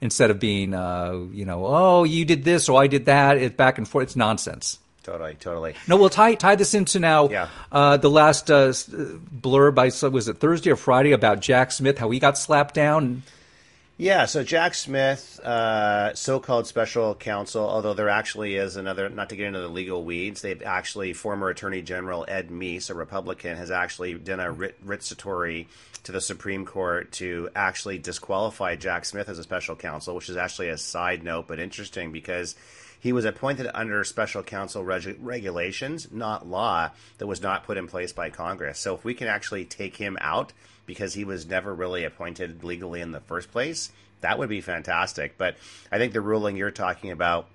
instead 0.00 0.30
of 0.30 0.38
being 0.38 0.72
uh, 0.72 1.12
you 1.32 1.44
know 1.44 1.66
oh 1.66 2.04
you 2.04 2.24
did 2.24 2.44
this 2.44 2.68
or 2.68 2.80
I 2.82 2.86
did 2.86 3.06
that 3.06 3.36
it's 3.38 3.56
back 3.56 3.76
and 3.78 3.86
forth 3.88 4.04
it's 4.04 4.16
nonsense. 4.16 4.78
Totally, 5.02 5.34
totally. 5.40 5.74
No, 5.88 5.96
we'll 5.96 6.10
tie 6.10 6.34
tie 6.34 6.54
this 6.56 6.74
into 6.74 7.00
now. 7.00 7.28
Yeah. 7.30 7.48
Uh, 7.72 7.96
the 7.96 8.10
last 8.10 8.50
uh, 8.50 8.72
blurb 9.40 9.78
I 9.78 9.88
saw 9.88 10.08
was 10.10 10.28
it 10.28 10.38
Thursday 10.38 10.70
or 10.70 10.76
Friday 10.76 11.12
about 11.12 11.40
Jack 11.40 11.72
Smith 11.72 11.98
how 11.98 12.10
he 12.10 12.18
got 12.20 12.36
slapped 12.38 12.74
down. 12.74 13.22
Yeah, 14.00 14.24
so 14.24 14.42
Jack 14.42 14.74
Smith, 14.74 15.38
uh, 15.40 16.14
so-called 16.14 16.66
special 16.66 17.14
counsel, 17.14 17.68
although 17.68 17.92
there 17.92 18.08
actually 18.08 18.54
is 18.54 18.76
another, 18.76 19.10
not 19.10 19.28
to 19.28 19.36
get 19.36 19.48
into 19.48 19.60
the 19.60 19.68
legal 19.68 20.02
weeds, 20.02 20.40
they've 20.40 20.62
actually, 20.62 21.12
former 21.12 21.50
Attorney 21.50 21.82
General 21.82 22.24
Ed 22.26 22.48
Meese, 22.48 22.88
a 22.88 22.94
Republican, 22.94 23.58
has 23.58 23.70
actually 23.70 24.14
done 24.14 24.40
a 24.40 24.50
writ- 24.50 24.78
to 24.86 26.12
the 26.12 26.20
Supreme 26.22 26.64
Court 26.64 27.12
to 27.12 27.50
actually 27.54 27.98
disqualify 27.98 28.74
Jack 28.74 29.04
Smith 29.04 29.28
as 29.28 29.38
a 29.38 29.42
special 29.42 29.76
counsel, 29.76 30.14
which 30.14 30.30
is 30.30 30.36
actually 30.38 30.70
a 30.70 30.78
side 30.78 31.22
note, 31.22 31.46
but 31.46 31.58
interesting 31.58 32.10
because 32.10 32.54
he 33.00 33.12
was 33.12 33.26
appointed 33.26 33.68
under 33.74 34.02
special 34.04 34.42
counsel 34.42 34.82
reg- 34.82 35.18
regulations, 35.20 36.08
not 36.10 36.46
law, 36.46 36.88
that 37.18 37.26
was 37.26 37.42
not 37.42 37.64
put 37.64 37.76
in 37.76 37.86
place 37.86 38.14
by 38.14 38.30
Congress. 38.30 38.78
So 38.78 38.94
if 38.94 39.04
we 39.04 39.12
can 39.12 39.28
actually 39.28 39.66
take 39.66 39.98
him 39.98 40.16
out 40.22 40.54
because 40.86 41.14
he 41.14 41.24
was 41.24 41.46
never 41.46 41.74
really 41.74 42.04
appointed 42.04 42.64
legally 42.64 43.00
in 43.00 43.12
the 43.12 43.20
first 43.20 43.50
place, 43.52 43.90
that 44.20 44.38
would 44.38 44.48
be 44.48 44.60
fantastic. 44.60 45.38
But 45.38 45.56
I 45.90 45.98
think 45.98 46.12
the 46.12 46.20
ruling 46.20 46.56
you're 46.56 46.70
talking 46.70 47.10
about 47.10 47.46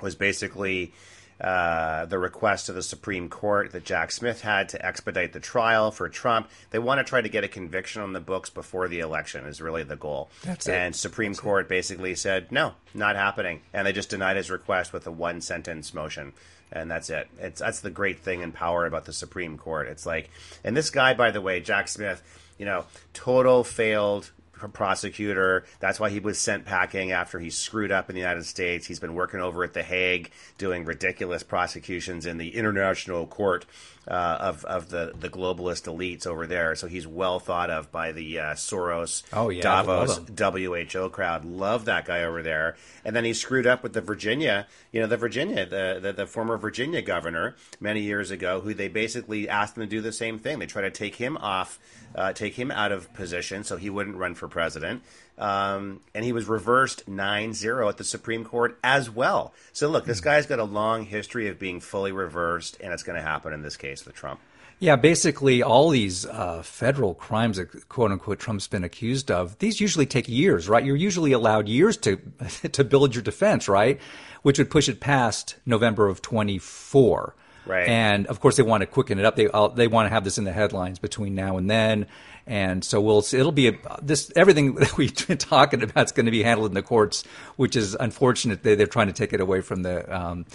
was 0.00 0.14
basically 0.14 0.92
uh, 1.40 2.04
the 2.04 2.18
request 2.18 2.68
of 2.68 2.74
the 2.74 2.82
Supreme 2.82 3.28
Court 3.30 3.72
that 3.72 3.84
Jack 3.84 4.12
Smith 4.12 4.42
had 4.42 4.68
to 4.70 4.84
expedite 4.84 5.32
the 5.32 5.40
trial 5.40 5.90
for 5.90 6.08
Trump. 6.08 6.50
They 6.70 6.78
want 6.78 6.98
to 6.98 7.04
try 7.04 7.22
to 7.22 7.28
get 7.30 7.44
a 7.44 7.48
conviction 7.48 8.02
on 8.02 8.12
the 8.12 8.20
books 8.20 8.50
before 8.50 8.88
the 8.88 9.00
election 9.00 9.46
is 9.46 9.60
really 9.60 9.82
the 9.82 9.96
goal. 9.96 10.28
That's 10.44 10.68
it. 10.68 10.74
and 10.74 10.94
Supreme 10.94 11.34
Court 11.34 11.66
basically 11.66 12.14
said 12.14 12.52
no, 12.52 12.74
not 12.92 13.16
happening, 13.16 13.62
and 13.72 13.86
they 13.86 13.92
just 13.92 14.10
denied 14.10 14.36
his 14.36 14.50
request 14.50 14.92
with 14.92 15.06
a 15.06 15.10
one 15.10 15.40
sentence 15.40 15.94
motion. 15.94 16.34
And 16.72 16.90
that's 16.90 17.10
it. 17.10 17.28
It's 17.38 17.60
that's 17.60 17.80
the 17.80 17.90
great 17.90 18.20
thing 18.20 18.42
and 18.42 18.54
power 18.54 18.84
about 18.86 19.06
the 19.06 19.12
Supreme 19.12 19.56
Court. 19.58 19.88
It's 19.88 20.06
like, 20.06 20.30
and 20.62 20.76
this 20.76 20.90
guy, 20.90 21.14
by 21.14 21.30
the 21.30 21.40
way, 21.40 21.60
Jack 21.60 21.88
Smith, 21.88 22.22
you 22.60 22.66
know, 22.66 22.84
total 23.14 23.64
failed 23.64 24.30
prosecutor. 24.68 25.64
That's 25.78 25.98
why 26.00 26.10
he 26.10 26.20
was 26.20 26.38
sent 26.38 26.64
packing 26.64 27.12
after 27.12 27.38
he 27.38 27.50
screwed 27.50 27.92
up 27.92 28.08
in 28.08 28.14
the 28.14 28.20
United 28.20 28.44
States. 28.46 28.86
He's 28.86 29.00
been 29.00 29.14
working 29.14 29.40
over 29.40 29.64
at 29.64 29.72
The 29.72 29.82
Hague 29.82 30.30
doing 30.58 30.84
ridiculous 30.84 31.42
prosecutions 31.42 32.26
in 32.26 32.38
the 32.38 32.54
International 32.56 33.26
Court 33.26 33.66
uh, 34.08 34.38
of, 34.40 34.64
of 34.64 34.88
the, 34.90 35.12
the 35.18 35.28
globalist 35.28 35.84
elites 35.84 36.26
over 36.26 36.46
there. 36.46 36.74
So 36.74 36.86
he's 36.86 37.06
well 37.06 37.38
thought 37.38 37.70
of 37.70 37.92
by 37.92 38.12
the 38.12 38.38
uh, 38.38 38.44
Soros, 38.54 39.22
Oh, 39.32 39.50
yeah, 39.50 39.62
Davos. 39.62 40.20
WHO 40.36 41.10
crowd. 41.10 41.44
Love 41.44 41.84
that 41.84 42.06
guy 42.06 42.22
over 42.24 42.42
there. 42.42 42.76
And 43.04 43.14
then 43.14 43.24
he 43.24 43.32
screwed 43.34 43.66
up 43.66 43.82
with 43.82 43.92
the 43.92 44.00
Virginia, 44.00 44.66
you 44.90 45.00
know, 45.00 45.06
the 45.06 45.16
Virginia, 45.16 45.66
the, 45.66 45.98
the, 46.02 46.12
the 46.12 46.26
former 46.26 46.56
Virginia 46.56 47.02
governor 47.02 47.56
many 47.78 48.00
years 48.00 48.30
ago, 48.30 48.60
who 48.60 48.74
they 48.74 48.88
basically 48.88 49.48
asked 49.48 49.76
him 49.76 49.82
to 49.82 49.88
do 49.88 50.00
the 50.00 50.12
same 50.12 50.38
thing. 50.38 50.58
They 50.58 50.66
tried 50.66 50.82
to 50.82 50.90
take 50.90 51.16
him 51.16 51.36
off, 51.36 51.78
uh, 52.14 52.32
take 52.32 52.54
him 52.54 52.70
out 52.70 52.92
of 52.92 53.12
position 53.14 53.64
so 53.64 53.76
he 53.76 53.90
wouldn't 53.90 54.16
run 54.16 54.34
for 54.34 54.48
president. 54.50 55.02
Um, 55.38 56.00
and 56.14 56.22
he 56.22 56.32
was 56.32 56.46
reversed 56.46 57.08
9 57.08 57.54
0 57.54 57.88
at 57.88 57.96
the 57.96 58.04
Supreme 58.04 58.44
Court 58.44 58.78
as 58.84 59.08
well. 59.08 59.54
So 59.72 59.88
look, 59.88 60.04
this 60.04 60.20
guy's 60.20 60.44
got 60.44 60.58
a 60.58 60.64
long 60.64 61.06
history 61.06 61.48
of 61.48 61.58
being 61.58 61.80
fully 61.80 62.12
reversed, 62.12 62.76
and 62.80 62.92
it's 62.92 63.02
going 63.02 63.16
to 63.16 63.22
happen 63.22 63.54
in 63.54 63.62
this 63.62 63.76
case 63.76 64.04
with 64.04 64.14
Trump. 64.14 64.40
Yeah, 64.80 64.96
basically 64.96 65.62
all 65.62 65.90
these 65.90 66.24
uh, 66.24 66.62
federal 66.62 67.14
crimes 67.14 67.58
that 67.58 67.88
quote 67.88 68.12
unquote 68.12 68.38
Trump's 68.38 68.66
been 68.66 68.84
accused 68.84 69.30
of, 69.30 69.58
these 69.58 69.80
usually 69.80 70.06
take 70.06 70.26
years, 70.26 70.68
right? 70.68 70.84
You're 70.84 70.96
usually 70.96 71.32
allowed 71.32 71.68
years 71.68 71.96
to 71.98 72.16
to 72.72 72.84
build 72.84 73.14
your 73.14 73.22
defense, 73.22 73.68
right? 73.68 74.00
Which 74.42 74.58
would 74.58 74.70
push 74.70 74.88
it 74.88 75.00
past 75.00 75.56
November 75.66 76.08
of 76.08 76.22
24. 76.22 77.34
Right. 77.66 77.86
And 77.86 78.26
of 78.26 78.40
course, 78.40 78.56
they 78.56 78.62
want 78.62 78.80
to 78.80 78.86
quicken 78.86 79.18
it 79.18 79.26
up. 79.26 79.36
They 79.36 79.48
uh, 79.48 79.68
they 79.68 79.86
want 79.86 80.06
to 80.06 80.10
have 80.10 80.24
this 80.24 80.38
in 80.38 80.44
the 80.44 80.52
headlines 80.52 80.98
between 80.98 81.34
now 81.34 81.58
and 81.58 81.70
then. 81.70 82.06
And 82.46 82.84
so 82.84 83.00
we'll 83.00 83.22
see. 83.22 83.38
It'll 83.38 83.52
be 83.52 83.68
a, 83.68 83.74
this 84.02 84.32
everything 84.36 84.74
that 84.76 84.96
we've 84.96 85.26
been 85.26 85.38
talking 85.38 85.82
about 85.82 86.06
is 86.06 86.12
going 86.12 86.26
to 86.26 86.32
be 86.32 86.42
handled 86.42 86.70
in 86.70 86.74
the 86.74 86.82
courts, 86.82 87.24
which 87.56 87.76
is 87.76 87.94
unfortunate. 87.94 88.62
They, 88.62 88.74
they're 88.74 88.86
trying 88.86 89.06
to 89.08 89.12
take 89.12 89.32
it 89.32 89.40
away 89.40 89.60
from 89.60 89.82
the 89.82 90.14
um, 90.14 90.46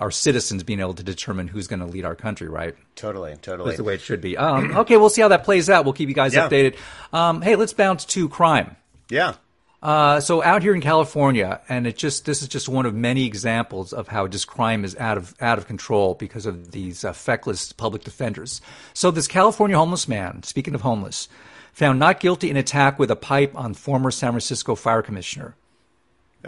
our 0.00 0.10
citizens 0.10 0.62
being 0.62 0.80
able 0.80 0.94
to 0.94 1.02
determine 1.02 1.48
who's 1.48 1.66
going 1.68 1.80
to 1.80 1.86
lead 1.86 2.04
our 2.04 2.14
country, 2.14 2.48
right? 2.48 2.74
Totally, 2.96 3.34
totally. 3.40 3.68
That's 3.70 3.78
the 3.78 3.84
way 3.84 3.94
it 3.94 4.00
should 4.02 4.20
be. 4.20 4.36
Um, 4.36 4.76
okay, 4.78 4.96
we'll 4.98 5.08
see 5.08 5.22
how 5.22 5.28
that 5.28 5.44
plays 5.44 5.70
out. 5.70 5.84
We'll 5.84 5.94
keep 5.94 6.08
you 6.08 6.14
guys 6.14 6.34
Yeah. 6.34 6.48
updated. 6.48 6.76
Um, 7.14 7.40
hey, 7.42 7.56
let's 7.56 7.72
bounce 7.72 8.04
to 8.06 8.28
crime. 8.28 8.76
Yeah. 9.08 9.34
Uh, 9.82 10.18
so 10.20 10.42
out 10.42 10.62
here 10.62 10.74
in 10.74 10.80
California, 10.80 11.60
and 11.68 11.86
it 11.86 11.96
just 11.96 12.24
this 12.24 12.42
is 12.42 12.48
just 12.48 12.68
one 12.68 12.86
of 12.86 12.94
many 12.94 13.24
examples 13.24 13.92
of 13.92 14.08
how 14.08 14.26
just 14.26 14.46
crime 14.46 14.84
is 14.84 14.96
out 14.96 15.16
of 15.16 15.34
out 15.40 15.58
of 15.58 15.66
control 15.66 16.14
because 16.14 16.46
of 16.46 16.72
these 16.72 17.04
uh, 17.04 17.12
feckless 17.12 17.72
public 17.72 18.02
defenders. 18.02 18.60
So 18.94 19.10
this 19.10 19.28
California 19.28 19.76
homeless 19.76 20.08
man, 20.08 20.42
speaking 20.42 20.74
of 20.74 20.80
homeless, 20.80 21.28
found 21.72 21.98
not 21.98 22.20
guilty 22.20 22.50
in 22.50 22.56
attack 22.56 22.98
with 22.98 23.10
a 23.10 23.16
pipe 23.16 23.52
on 23.54 23.74
former 23.74 24.10
San 24.10 24.32
Francisco 24.32 24.74
fire 24.74 25.02
commissioner. 25.02 25.54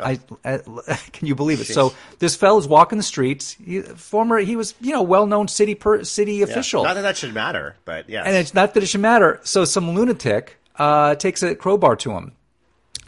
I, 0.01 0.21
I 0.45 0.59
can 1.13 1.27
you 1.29 1.35
believe 1.35 1.61
it? 1.61 1.67
So 1.67 1.93
this 2.19 2.35
fellow's 2.37 2.67
walking 2.69 2.99
the 2.99 3.05
streets. 3.05 3.53
He, 3.65 3.83
former, 3.83 4.39
he 4.39 4.57
was 4.57 4.75
you 4.81 4.93
know 4.93 5.03
well 5.03 5.27
known 5.27 5.49
city 5.49 5.75
per, 5.75 6.03
city 6.05 6.37
Yeah. 6.37 6.45
official. 6.45 6.83
Not 6.85 6.95
that 6.95 7.03
that 7.03 7.17
should 7.17 7.35
matter, 7.35 7.77
but 7.85 8.09
yeah. 8.09 8.23
And 8.23 8.35
it's 8.37 8.55
not 8.55 8.75
that 8.75 8.83
it 8.83 8.87
should 8.87 9.01
matter. 9.01 9.41
So 9.45 9.65
some 9.65 9.91
lunatic 9.95 10.57
uh, 10.77 11.15
takes 11.17 11.43
a 11.43 11.55
crowbar 11.55 11.97
to 11.97 12.13
him, 12.13 12.33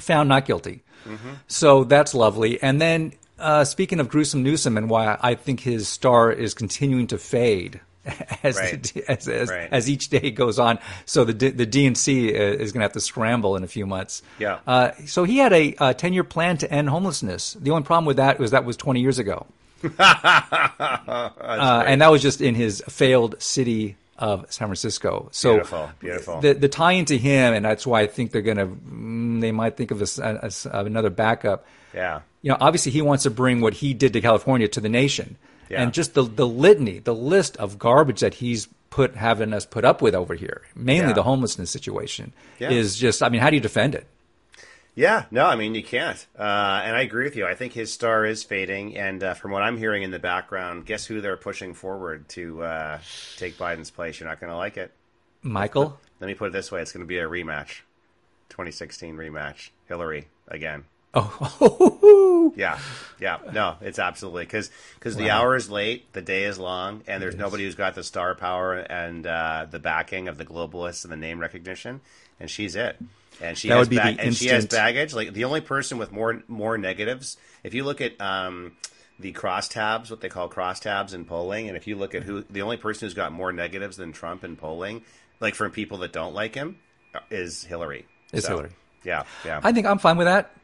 found 0.00 0.28
not 0.28 0.44
guilty. 0.46 0.82
Mm-hmm. 1.06 1.28
So 1.48 1.84
that's 1.84 2.14
lovely. 2.14 2.62
And 2.62 2.80
then 2.80 3.12
uh, 3.38 3.64
speaking 3.64 4.00
of 4.00 4.08
gruesome 4.08 4.42
Newsom 4.42 4.76
and 4.76 4.90
why 4.90 5.16
I 5.20 5.34
think 5.34 5.60
his 5.60 5.88
star 5.88 6.30
is 6.30 6.52
continuing 6.54 7.06
to 7.08 7.18
fade. 7.18 7.80
As, 8.42 8.56
Right. 8.56 8.82
the, 8.82 9.04
as, 9.10 9.28
as, 9.28 9.50
Right. 9.50 9.68
as 9.70 9.88
each 9.90 10.08
day 10.08 10.30
goes 10.30 10.58
on, 10.58 10.78
so 11.04 11.24
the 11.24 11.34
D- 11.34 11.50
the 11.50 11.66
DNC 11.66 12.30
is 12.30 12.72
going 12.72 12.80
to 12.80 12.84
have 12.84 12.94
to 12.94 13.00
scramble 13.00 13.56
in 13.56 13.62
a 13.62 13.66
few 13.68 13.84
months. 13.86 14.22
Yeah. 14.38 14.58
Uh, 14.66 14.92
so 15.04 15.24
he 15.24 15.36
had 15.36 15.52
a 15.52 15.92
ten 15.94 16.14
year 16.14 16.24
plan 16.24 16.56
to 16.58 16.72
end 16.72 16.88
homelessness. 16.88 17.58
The 17.60 17.70
only 17.70 17.82
problem 17.84 18.06
with 18.06 18.16
that 18.16 18.38
was 18.38 18.52
that 18.52 18.64
was 18.64 18.78
twenty 18.78 19.00
years 19.02 19.18
ago. 19.18 19.46
uh, 19.98 21.84
and 21.86 22.00
that 22.00 22.10
was 22.10 22.22
just 22.22 22.40
in 22.40 22.54
his 22.54 22.82
failed 22.88 23.40
city 23.40 23.96
of 24.20 24.44
San 24.52 24.68
Francisco. 24.68 25.28
So 25.32 25.54
Beautiful, 25.54 25.90
beautiful. 25.98 26.40
The, 26.40 26.52
the 26.54 26.68
tie 26.68 26.92
into 26.92 27.16
him, 27.16 27.54
and 27.54 27.64
that's 27.64 27.86
why 27.86 28.02
I 28.02 28.06
think 28.06 28.30
they're 28.30 28.42
going 28.42 28.58
to, 28.58 28.66
mm, 28.66 29.40
they 29.40 29.50
might 29.50 29.76
think 29.76 29.90
of 29.90 29.98
this 29.98 30.18
as, 30.18 30.66
as 30.66 30.66
another 30.72 31.10
backup. 31.10 31.66
yeah. 31.94 32.20
You 32.42 32.50
know, 32.50 32.56
obviously 32.58 32.92
he 32.92 33.02
wants 33.02 33.24
to 33.24 33.30
bring 33.30 33.60
what 33.60 33.74
he 33.74 33.92
did 33.92 34.14
to 34.14 34.20
California 34.22 34.66
to 34.68 34.80
the 34.80 34.88
nation. 34.88 35.36
Yeah. 35.68 35.82
And 35.82 35.92
just 35.92 36.14
the, 36.14 36.22
the 36.22 36.46
litany, 36.46 36.98
the 36.98 37.14
list 37.14 37.56
of 37.58 37.78
garbage 37.78 38.20
that 38.20 38.34
he's 38.34 38.66
put, 38.88 39.14
having 39.14 39.52
us 39.52 39.66
put 39.66 39.84
up 39.84 40.00
with 40.00 40.14
over 40.14 40.34
here, 40.34 40.62
mainly 40.74 41.08
Yeah. 41.08 41.12
the 41.12 41.22
homelessness 41.22 41.70
situation, 41.70 42.32
Yeah. 42.58 42.70
is 42.70 42.96
just, 42.96 43.22
I 43.22 43.28
mean, 43.28 43.40
how 43.42 43.50
do 43.50 43.56
you 43.56 43.60
defend 43.62 43.94
it? 43.94 44.06
Yeah, 44.94 45.26
no, 45.30 45.46
I 45.46 45.56
mean 45.56 45.74
you 45.74 45.84
can't, 45.84 46.26
uh, 46.38 46.82
and 46.84 46.96
I 46.96 47.02
agree 47.02 47.24
with 47.24 47.36
you. 47.36 47.46
I 47.46 47.54
think 47.54 47.72
his 47.72 47.92
star 47.92 48.26
is 48.26 48.42
fading, 48.42 48.96
and 48.96 49.22
uh, 49.22 49.34
from 49.34 49.52
what 49.52 49.62
I'm 49.62 49.78
hearing 49.78 50.02
in 50.02 50.10
the 50.10 50.18
background, 50.18 50.84
guess 50.84 51.06
who 51.06 51.20
they're 51.20 51.36
pushing 51.36 51.74
forward 51.74 52.28
to 52.30 52.62
uh, 52.62 52.98
take 53.36 53.56
Biden's 53.56 53.90
place? 53.90 54.18
You're 54.18 54.28
not 54.28 54.40
going 54.40 54.50
to 54.50 54.56
like 54.56 54.76
it, 54.76 54.92
Michael. 55.42 55.98
Let 56.18 56.26
me 56.26 56.34
put 56.34 56.46
it 56.46 56.52
this 56.52 56.72
way: 56.72 56.82
it's 56.82 56.92
going 56.92 57.04
to 57.04 57.08
be 57.08 57.18
a 57.18 57.28
rematch, 57.28 57.82
2016 58.50 59.16
rematch, 59.16 59.70
Hillary 59.86 60.26
again. 60.48 60.84
Oh, 61.14 62.52
yeah, 62.56 62.78
yeah, 63.18 63.38
no, 63.52 63.76
it's 63.80 63.98
absolutely 63.98 64.44
because 64.44 64.70
because 64.94 65.16
wow. 65.16 65.22
the 65.22 65.30
hour 65.30 65.56
is 65.56 65.70
late, 65.70 66.12
the 66.12 66.22
day 66.22 66.44
is 66.44 66.58
long, 66.58 67.02
and 67.06 67.22
there's 67.22 67.36
nobody 67.36 67.64
who's 67.64 67.74
got 67.74 67.94
the 67.94 68.02
star 68.02 68.34
power 68.34 68.74
and 68.74 69.26
uh, 69.26 69.66
the 69.70 69.78
backing 69.78 70.28
of 70.28 70.36
the 70.36 70.44
globalists 70.44 71.04
and 71.04 71.12
the 71.12 71.16
name 71.16 71.40
recognition, 71.40 72.00
and 72.38 72.50
she's 72.50 72.76
it. 72.76 72.96
And 73.42 73.56
she 73.56 73.68
that 73.68 73.78
has 73.78 73.88
ba- 73.88 74.16
and 74.18 74.34
she 74.34 74.48
has 74.48 74.66
baggage. 74.66 75.14
Like 75.14 75.32
the 75.32 75.44
only 75.44 75.60
person 75.60 75.98
with 75.98 76.12
more 76.12 76.42
more 76.48 76.76
negatives. 76.78 77.36
If 77.64 77.74
you 77.74 77.84
look 77.84 78.00
at 78.00 78.20
um, 78.20 78.72
the 79.18 79.32
crosstabs, 79.32 80.10
what 80.10 80.20
they 80.20 80.28
call 80.28 80.48
crosstabs 80.48 81.14
in 81.14 81.24
polling, 81.24 81.68
and 81.68 81.76
if 81.76 81.86
you 81.86 81.96
look 81.96 82.14
at 82.14 82.22
who 82.22 82.42
the 82.50 82.62
only 82.62 82.76
person 82.76 83.06
who's 83.06 83.14
got 83.14 83.32
more 83.32 83.52
negatives 83.52 83.96
than 83.96 84.12
Trump 84.12 84.44
in 84.44 84.56
polling, 84.56 85.02
like 85.40 85.54
from 85.54 85.70
people 85.70 85.98
that 85.98 86.12
don't 86.12 86.34
like 86.34 86.54
him, 86.54 86.76
is 87.30 87.64
Hillary. 87.64 88.06
Is 88.32 88.44
so, 88.44 88.50
Hillary? 88.50 88.70
Yeah, 89.04 89.24
yeah. 89.44 89.60
I 89.62 89.72
think 89.72 89.86
I'm 89.86 89.98
fine 89.98 90.16
with 90.16 90.26
that. 90.26 90.54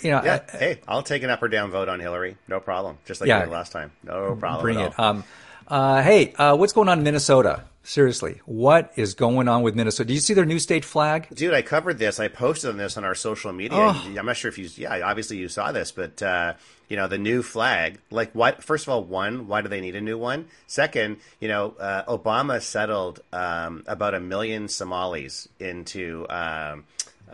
You 0.00 0.10
know, 0.10 0.22
yeah. 0.24 0.42
I, 0.52 0.56
hey, 0.56 0.80
I'll 0.88 1.02
take 1.02 1.22
an 1.22 1.30
up 1.30 1.42
or 1.42 1.48
down 1.48 1.70
vote 1.70 1.88
on 1.88 2.00
Hillary. 2.00 2.36
No 2.48 2.60
problem. 2.60 2.98
Just 3.04 3.20
like 3.20 3.28
yeah, 3.28 3.44
last 3.44 3.72
time. 3.72 3.92
No 4.02 4.34
problem. 4.34 4.62
Bring 4.62 4.80
it. 4.80 4.98
Um, 4.98 5.24
uh, 5.68 6.02
hey, 6.02 6.32
uh, 6.34 6.56
what's 6.56 6.72
going 6.72 6.88
on 6.88 6.98
in 6.98 7.04
Minnesota? 7.04 7.64
Seriously, 7.84 8.40
what 8.46 8.92
is 8.94 9.14
going 9.14 9.48
on 9.48 9.62
with 9.62 9.74
Minnesota? 9.74 10.06
Do 10.06 10.14
you 10.14 10.20
see 10.20 10.34
their 10.34 10.44
new 10.44 10.60
state 10.60 10.84
flag? 10.84 11.28
Dude, 11.34 11.52
I 11.52 11.62
covered 11.62 11.98
this. 11.98 12.20
I 12.20 12.28
posted 12.28 12.70
on 12.70 12.76
this 12.76 12.96
on 12.96 13.04
our 13.04 13.16
social 13.16 13.52
media. 13.52 13.76
Oh. 13.78 14.14
I'm 14.16 14.26
not 14.26 14.36
sure 14.36 14.48
if 14.48 14.56
you, 14.56 14.68
yeah, 14.76 15.00
obviously 15.04 15.38
you 15.38 15.48
saw 15.48 15.72
this, 15.72 15.90
but 15.90 16.22
uh, 16.22 16.54
you 16.88 16.96
know 16.96 17.08
the 17.08 17.18
new 17.18 17.42
flag. 17.42 17.98
Like, 18.10 18.32
what? 18.34 18.62
First 18.62 18.86
of 18.86 18.90
all, 18.90 19.02
one, 19.02 19.48
why 19.48 19.62
do 19.62 19.68
they 19.68 19.80
need 19.80 19.96
a 19.96 20.00
new 20.00 20.16
one? 20.16 20.46
Second, 20.68 21.16
you 21.40 21.48
know, 21.48 21.74
uh, 21.80 22.04
Obama 22.04 22.62
settled 22.62 23.20
um, 23.32 23.82
about 23.88 24.14
a 24.14 24.20
million 24.20 24.68
Somalis 24.68 25.48
into. 25.58 26.26
Um, 26.30 26.84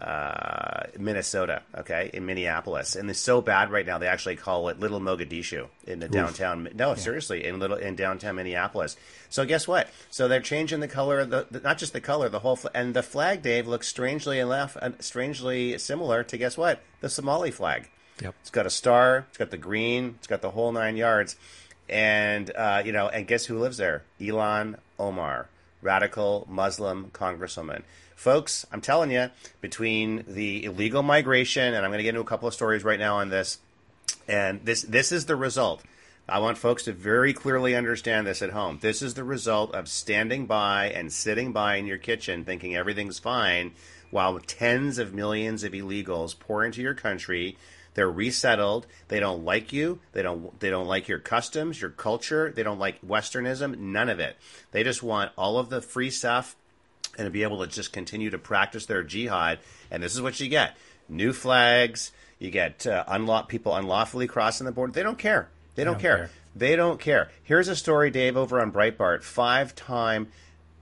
uh, 0.00 0.84
Minnesota, 0.96 1.62
okay, 1.76 2.10
in 2.12 2.24
Minneapolis, 2.24 2.94
and 2.94 3.10
it's 3.10 3.18
so 3.18 3.40
bad 3.40 3.70
right 3.70 3.84
now 3.84 3.98
they 3.98 4.06
actually 4.06 4.36
call 4.36 4.68
it 4.68 4.78
Little 4.78 5.00
Mogadishu 5.00 5.66
in 5.86 5.98
the 5.98 6.06
Oof. 6.06 6.12
downtown. 6.12 6.68
No, 6.74 6.90
yeah. 6.90 6.94
seriously, 6.94 7.44
in 7.44 7.58
little 7.58 7.76
in 7.76 7.96
downtown 7.96 8.36
Minneapolis. 8.36 8.96
So 9.28 9.44
guess 9.44 9.66
what? 9.66 9.88
So 10.10 10.28
they're 10.28 10.40
changing 10.40 10.80
the 10.80 10.88
color 10.88 11.18
of 11.20 11.30
the, 11.30 11.46
the 11.50 11.60
not 11.60 11.78
just 11.78 11.92
the 11.92 12.00
color, 12.00 12.28
the 12.28 12.38
whole 12.38 12.56
fl- 12.56 12.68
and 12.74 12.94
the 12.94 13.02
flag, 13.02 13.42
Dave, 13.42 13.66
looks 13.66 13.88
strangely 13.88 14.38
enough, 14.38 14.76
uh, 14.80 14.90
strangely 15.00 15.76
similar 15.78 16.22
to 16.24 16.36
guess 16.36 16.56
what? 16.56 16.80
The 17.00 17.08
Somali 17.08 17.50
flag. 17.50 17.90
Yep. 18.22 18.34
It's 18.40 18.50
got 18.50 18.66
a 18.66 18.70
star. 18.70 19.26
It's 19.28 19.38
got 19.38 19.50
the 19.50 19.58
green. 19.58 20.14
It's 20.18 20.26
got 20.28 20.42
the 20.42 20.50
whole 20.50 20.70
nine 20.70 20.96
yards. 20.96 21.34
And 21.88 22.50
uh, 22.54 22.82
you 22.84 22.92
know, 22.92 23.08
and 23.08 23.26
guess 23.26 23.46
who 23.46 23.58
lives 23.58 23.78
there? 23.78 24.04
Ilhan 24.20 24.76
Omar, 24.98 25.48
radical 25.82 26.46
Muslim 26.48 27.10
congresswoman 27.12 27.82
folks, 28.18 28.66
I'm 28.72 28.80
telling 28.80 29.12
you, 29.12 29.30
between 29.60 30.24
the 30.26 30.64
illegal 30.64 31.04
migration, 31.04 31.72
and 31.72 31.84
I'm 31.84 31.90
going 31.90 31.98
to 31.98 32.02
get 32.02 32.10
into 32.10 32.20
a 32.20 32.24
couple 32.24 32.48
of 32.48 32.54
stories 32.54 32.82
right 32.82 32.98
now 32.98 33.18
on 33.18 33.30
this, 33.30 33.58
and 34.26 34.64
this 34.64 34.82
this 34.82 35.12
is 35.12 35.26
the 35.26 35.36
result. 35.36 35.82
I 36.28 36.40
want 36.40 36.58
folks 36.58 36.82
to 36.84 36.92
very 36.92 37.32
clearly 37.32 37.74
understand 37.74 38.26
this 38.26 38.42
at 38.42 38.50
home. 38.50 38.80
This 38.82 39.00
is 39.00 39.14
the 39.14 39.24
result 39.24 39.74
of 39.74 39.88
standing 39.88 40.46
by 40.46 40.90
and 40.90 41.10
sitting 41.10 41.52
by 41.52 41.76
in 41.76 41.86
your 41.86 41.96
kitchen 41.96 42.44
thinking 42.44 42.76
everything's 42.76 43.18
fine 43.18 43.72
while 44.10 44.38
tens 44.40 44.98
of 44.98 45.14
millions 45.14 45.64
of 45.64 45.72
illegals 45.72 46.38
pour 46.38 46.64
into 46.64 46.82
your 46.82 46.94
country. 46.94 47.56
They're 47.94 48.10
resettled. 48.10 48.86
They 49.08 49.20
don't 49.20 49.44
like 49.44 49.72
you. 49.72 50.00
They 50.12 50.22
don't 50.22 50.58
they 50.60 50.70
don't 50.70 50.88
like 50.88 51.08
your 51.08 51.18
customs, 51.20 51.80
your 51.80 51.90
culture. 51.90 52.52
They 52.54 52.64
don't 52.64 52.80
like 52.80 53.00
westernism, 53.00 53.78
none 53.78 54.08
of 54.10 54.18
it. 54.18 54.36
They 54.72 54.82
just 54.82 55.02
want 55.02 55.32
all 55.38 55.56
of 55.56 55.70
the 55.70 55.80
free 55.80 56.10
stuff 56.10 56.56
and 57.18 57.26
to 57.26 57.30
be 57.30 57.42
able 57.42 57.60
to 57.60 57.66
just 57.66 57.92
continue 57.92 58.30
to 58.30 58.38
practice 58.38 58.86
their 58.86 59.02
jihad. 59.02 59.58
And 59.90 60.02
this 60.02 60.14
is 60.14 60.22
what 60.22 60.40
you 60.40 60.48
get: 60.48 60.76
new 61.08 61.32
flags. 61.32 62.12
You 62.38 62.50
get 62.50 62.86
uh, 62.86 63.42
people 63.48 63.74
unlawfully 63.74 64.28
crossing 64.28 64.64
the 64.64 64.72
border. 64.72 64.92
They 64.92 65.02
don't 65.02 65.18
care. 65.18 65.48
They 65.74 65.84
don't, 65.84 65.94
don't 65.94 66.00
care. 66.00 66.16
care. 66.16 66.30
They 66.54 66.76
don't 66.76 67.00
care. 67.00 67.30
Here's 67.42 67.68
a 67.68 67.76
story, 67.76 68.10
Dave, 68.10 68.36
over 68.36 68.60
on 68.60 68.72
Breitbart. 68.72 69.22
Five-time 69.22 70.28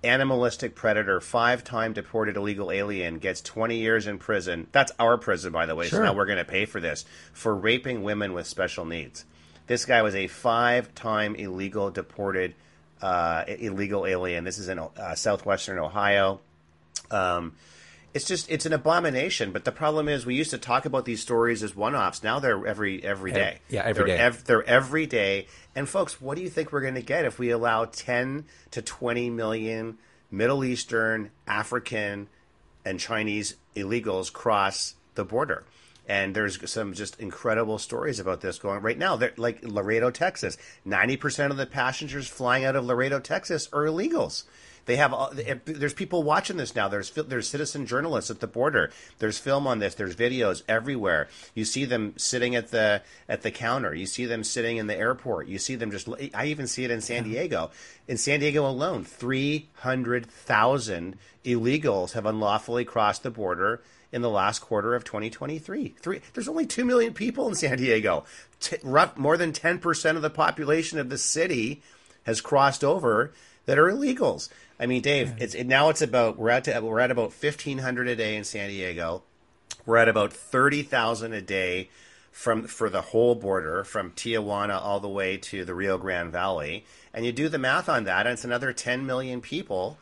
animalistic 0.05 0.75
predator, 0.75 1.21
five-time 1.21 1.93
deported 1.93 2.37
illegal 2.37 2.71
alien 2.71 3.19
gets 3.19 3.41
20 3.41 3.77
years 3.77 4.07
in 4.07 4.19
prison. 4.19 4.67
That's 4.73 4.93
our 4.99 5.19
prison, 5.19 5.53
by 5.53 5.67
the 5.67 5.75
way. 5.75 5.89
Sure. 5.89 6.01
So 6.01 6.05
now 6.05 6.15
we're 6.15 6.27
going 6.27 6.39
to 6.39 6.45
pay 6.45 6.65
for 6.67 6.81
this 6.81 7.05
for 7.33 7.55
raping 7.55 8.03
women 8.03 8.33
with 8.33 8.47
special 8.47 8.85
needs. 8.85 9.25
This 9.67 9.85
guy 9.85 10.03
was 10.03 10.15
a 10.15 10.29
five-time 10.29 11.35
illegal 11.35 11.91
deported 11.91 12.55
uh, 13.03 13.45
illegal 13.47 14.07
alien. 14.07 14.45
This 14.45 14.59
is 14.59 14.69
in 14.69 14.79
uh, 14.79 15.15
southwestern 15.15 15.79
Ohio. 15.79 16.41
Um, 17.11 17.55
it's 18.15 18.25
just 18.25 18.51
it's 18.51 18.65
an 18.65 18.73
abomination. 18.73 19.53
But 19.53 19.65
the 19.65 19.73
problem 19.73 20.09
is, 20.09 20.25
we 20.25 20.35
used 20.35 20.51
to 20.51 20.59
talk 20.59 20.87
about 20.87 21.05
these 21.05 21.21
stories 21.21 21.63
as 21.63 21.77
one-offs. 21.77 22.23
Now 22.23 22.39
they're 22.39 22.67
every 22.67 23.05
every 23.05 23.33
day. 23.33 23.59
Yeah, 23.69 23.83
every 23.85 23.93
they're 23.93 24.17
day. 24.17 24.23
Ev- 24.23 24.45
they're 24.45 24.65
every 24.65 25.07
day. 25.07 25.47
And 25.75 25.89
folks, 25.89 26.21
what 26.21 26.37
do 26.37 26.43
you 26.43 26.49
think 26.49 26.73
we're 26.73 26.81
going 26.81 26.95
to 26.95 27.03
get 27.03 27.27
if 27.27 27.39
we 27.39 27.51
allow 27.51 27.85
10 27.85 28.47
to 28.71 28.83
20 28.83 29.31
million 29.31 29.99
Middle 30.31 30.65
Eastern, 30.65 31.31
African, 31.47 32.29
and 32.85 32.99
Chinese 32.99 33.57
illegals 33.77 34.33
cross 34.33 34.95
the 35.15 35.25
border? 35.25 35.65
And 36.07 36.35
there's 36.35 36.71
some 36.71 36.95
just 36.95 37.19
incredible 37.21 37.79
stories 37.79 38.21
about 38.21 38.41
this 38.41 38.59
going 38.59 38.83
right 38.83 38.99
now. 38.99 39.17
They're, 39.17 39.33
like 39.37 39.63
Laredo, 39.63 40.11
Texas, 40.11 40.57
ninety 40.85 41.17
percent 41.17 41.51
of 41.51 41.57
the 41.57 41.67
passengers 41.67 42.29
flying 42.29 42.65
out 42.65 42.77
of 42.77 42.85
Laredo, 42.85 43.21
Texas, 43.21 43.69
are 43.73 43.85
illegals. 43.85 44.45
They 44.87 44.97
have 44.97 45.13
eh, 45.45 45.57
there's 45.65 45.95
people 45.95 46.23
watching 46.23 46.57
this 46.57 46.75
now. 46.75 46.89
There's 46.89 47.11
there's 47.11 47.49
citizen 47.49 47.87
journalists 47.87 48.31
at 48.31 48.41
the 48.41 48.47
border. 48.47 48.91
There's 49.19 49.39
film 49.39 49.67
on 49.67 49.81
this. 49.81 49.95
There's 49.95 50.17
videos 50.17 50.63
everywhere. 50.69 51.29
You 51.55 51.65
see 51.65 51.85
them 51.85 52.15
sitting 52.17 52.55
at 52.55 52.71
the 52.71 53.03
at 53.29 53.43
the 53.43 53.51
counter. 53.51 53.95
You 53.95 54.07
see 54.07 54.27
them 54.27 54.45
sitting 54.45 54.77
in 54.77 54.87
the 54.87 54.97
airport. 54.97 55.49
You 55.49 55.59
see 55.59 55.75
them 55.75 55.91
just. 55.91 56.09
I 56.33 56.47
even 56.47 56.69
see 56.69 56.85
it 56.85 56.91
in 56.93 57.01
San 57.01 57.25
Diego. 57.25 57.71
In 58.07 58.17
San 58.17 58.41
Diego 58.41 58.67
alone, 58.67 59.05
three 59.05 59.69
hundred 59.75 60.27
thousand 60.27 61.19
illegals 61.45 62.13
have 62.13 62.25
unlawfully 62.25 62.85
crossed 62.85 63.25
the 63.25 63.31
border 63.31 63.83
in 64.13 64.23
the 64.23 64.31
last 64.31 64.61
quarter 64.61 64.95
of 64.95 65.05
2023. 65.05 65.95
Three, 65.99 66.21
there's 66.35 66.49
only 66.49 66.67
2 66.67 66.85
million 66.85 67.13
people 67.13 67.49
in 67.49 67.55
San 67.55 67.79
Diego. 67.79 68.25
T- 68.61 68.77
rough, 68.83 69.17
more 69.17 69.37
than 69.37 69.53
10% 69.53 70.17
of 70.17 70.23
the 70.23 70.31
population 70.31 70.99
of 70.99 71.11
the 71.11 71.19
city 71.19 71.83
has 72.25 72.41
crossed 72.41 72.83
over 72.83 73.33
that 73.67 73.79
are 73.79 73.91
illegals. 73.91 74.49
I 74.79 74.87
mean, 74.87 75.03
Dave, 75.03 75.35
it's 75.39 75.55
it, 75.55 75.67
now 75.67 75.89
it's 75.89 76.03
about 76.03 76.39
we're 76.39 76.51
at 76.51 76.65
to, 76.65 76.81
we're 76.81 77.01
at 77.01 77.11
about 77.11 77.33
1500 77.33 78.09
a 78.09 78.17
day 78.17 78.37
in 78.37 78.45
San 78.45 78.69
Diego. 78.69 79.23
We're 79.85 79.97
at 79.97 80.09
about 80.09 80.33
30,000 80.33 81.33
a 81.33 81.41
day 81.41 81.91
from 82.31 82.67
for 82.67 82.91
the 82.91 83.01
whole 83.01 83.35
border 83.35 83.83
from 83.85 84.11
Tijuana 84.11 84.81
all 84.81 85.01
the 85.01 85.09
way 85.09 85.39
to 85.39 85.65
the 85.65 85.75
Rio 85.75 85.97
Grande 85.97 86.31
Valley. 86.31 86.85
And 87.15 87.25
you 87.25 87.33
do 87.33 87.49
the 87.49 87.59
math 87.59 87.89
on 87.89 88.05
that 88.05 88.27
and 88.27 88.35
it's 88.35 88.45
another 88.45 88.73
10 88.73 89.07
million 89.07 89.41
people 89.41 89.99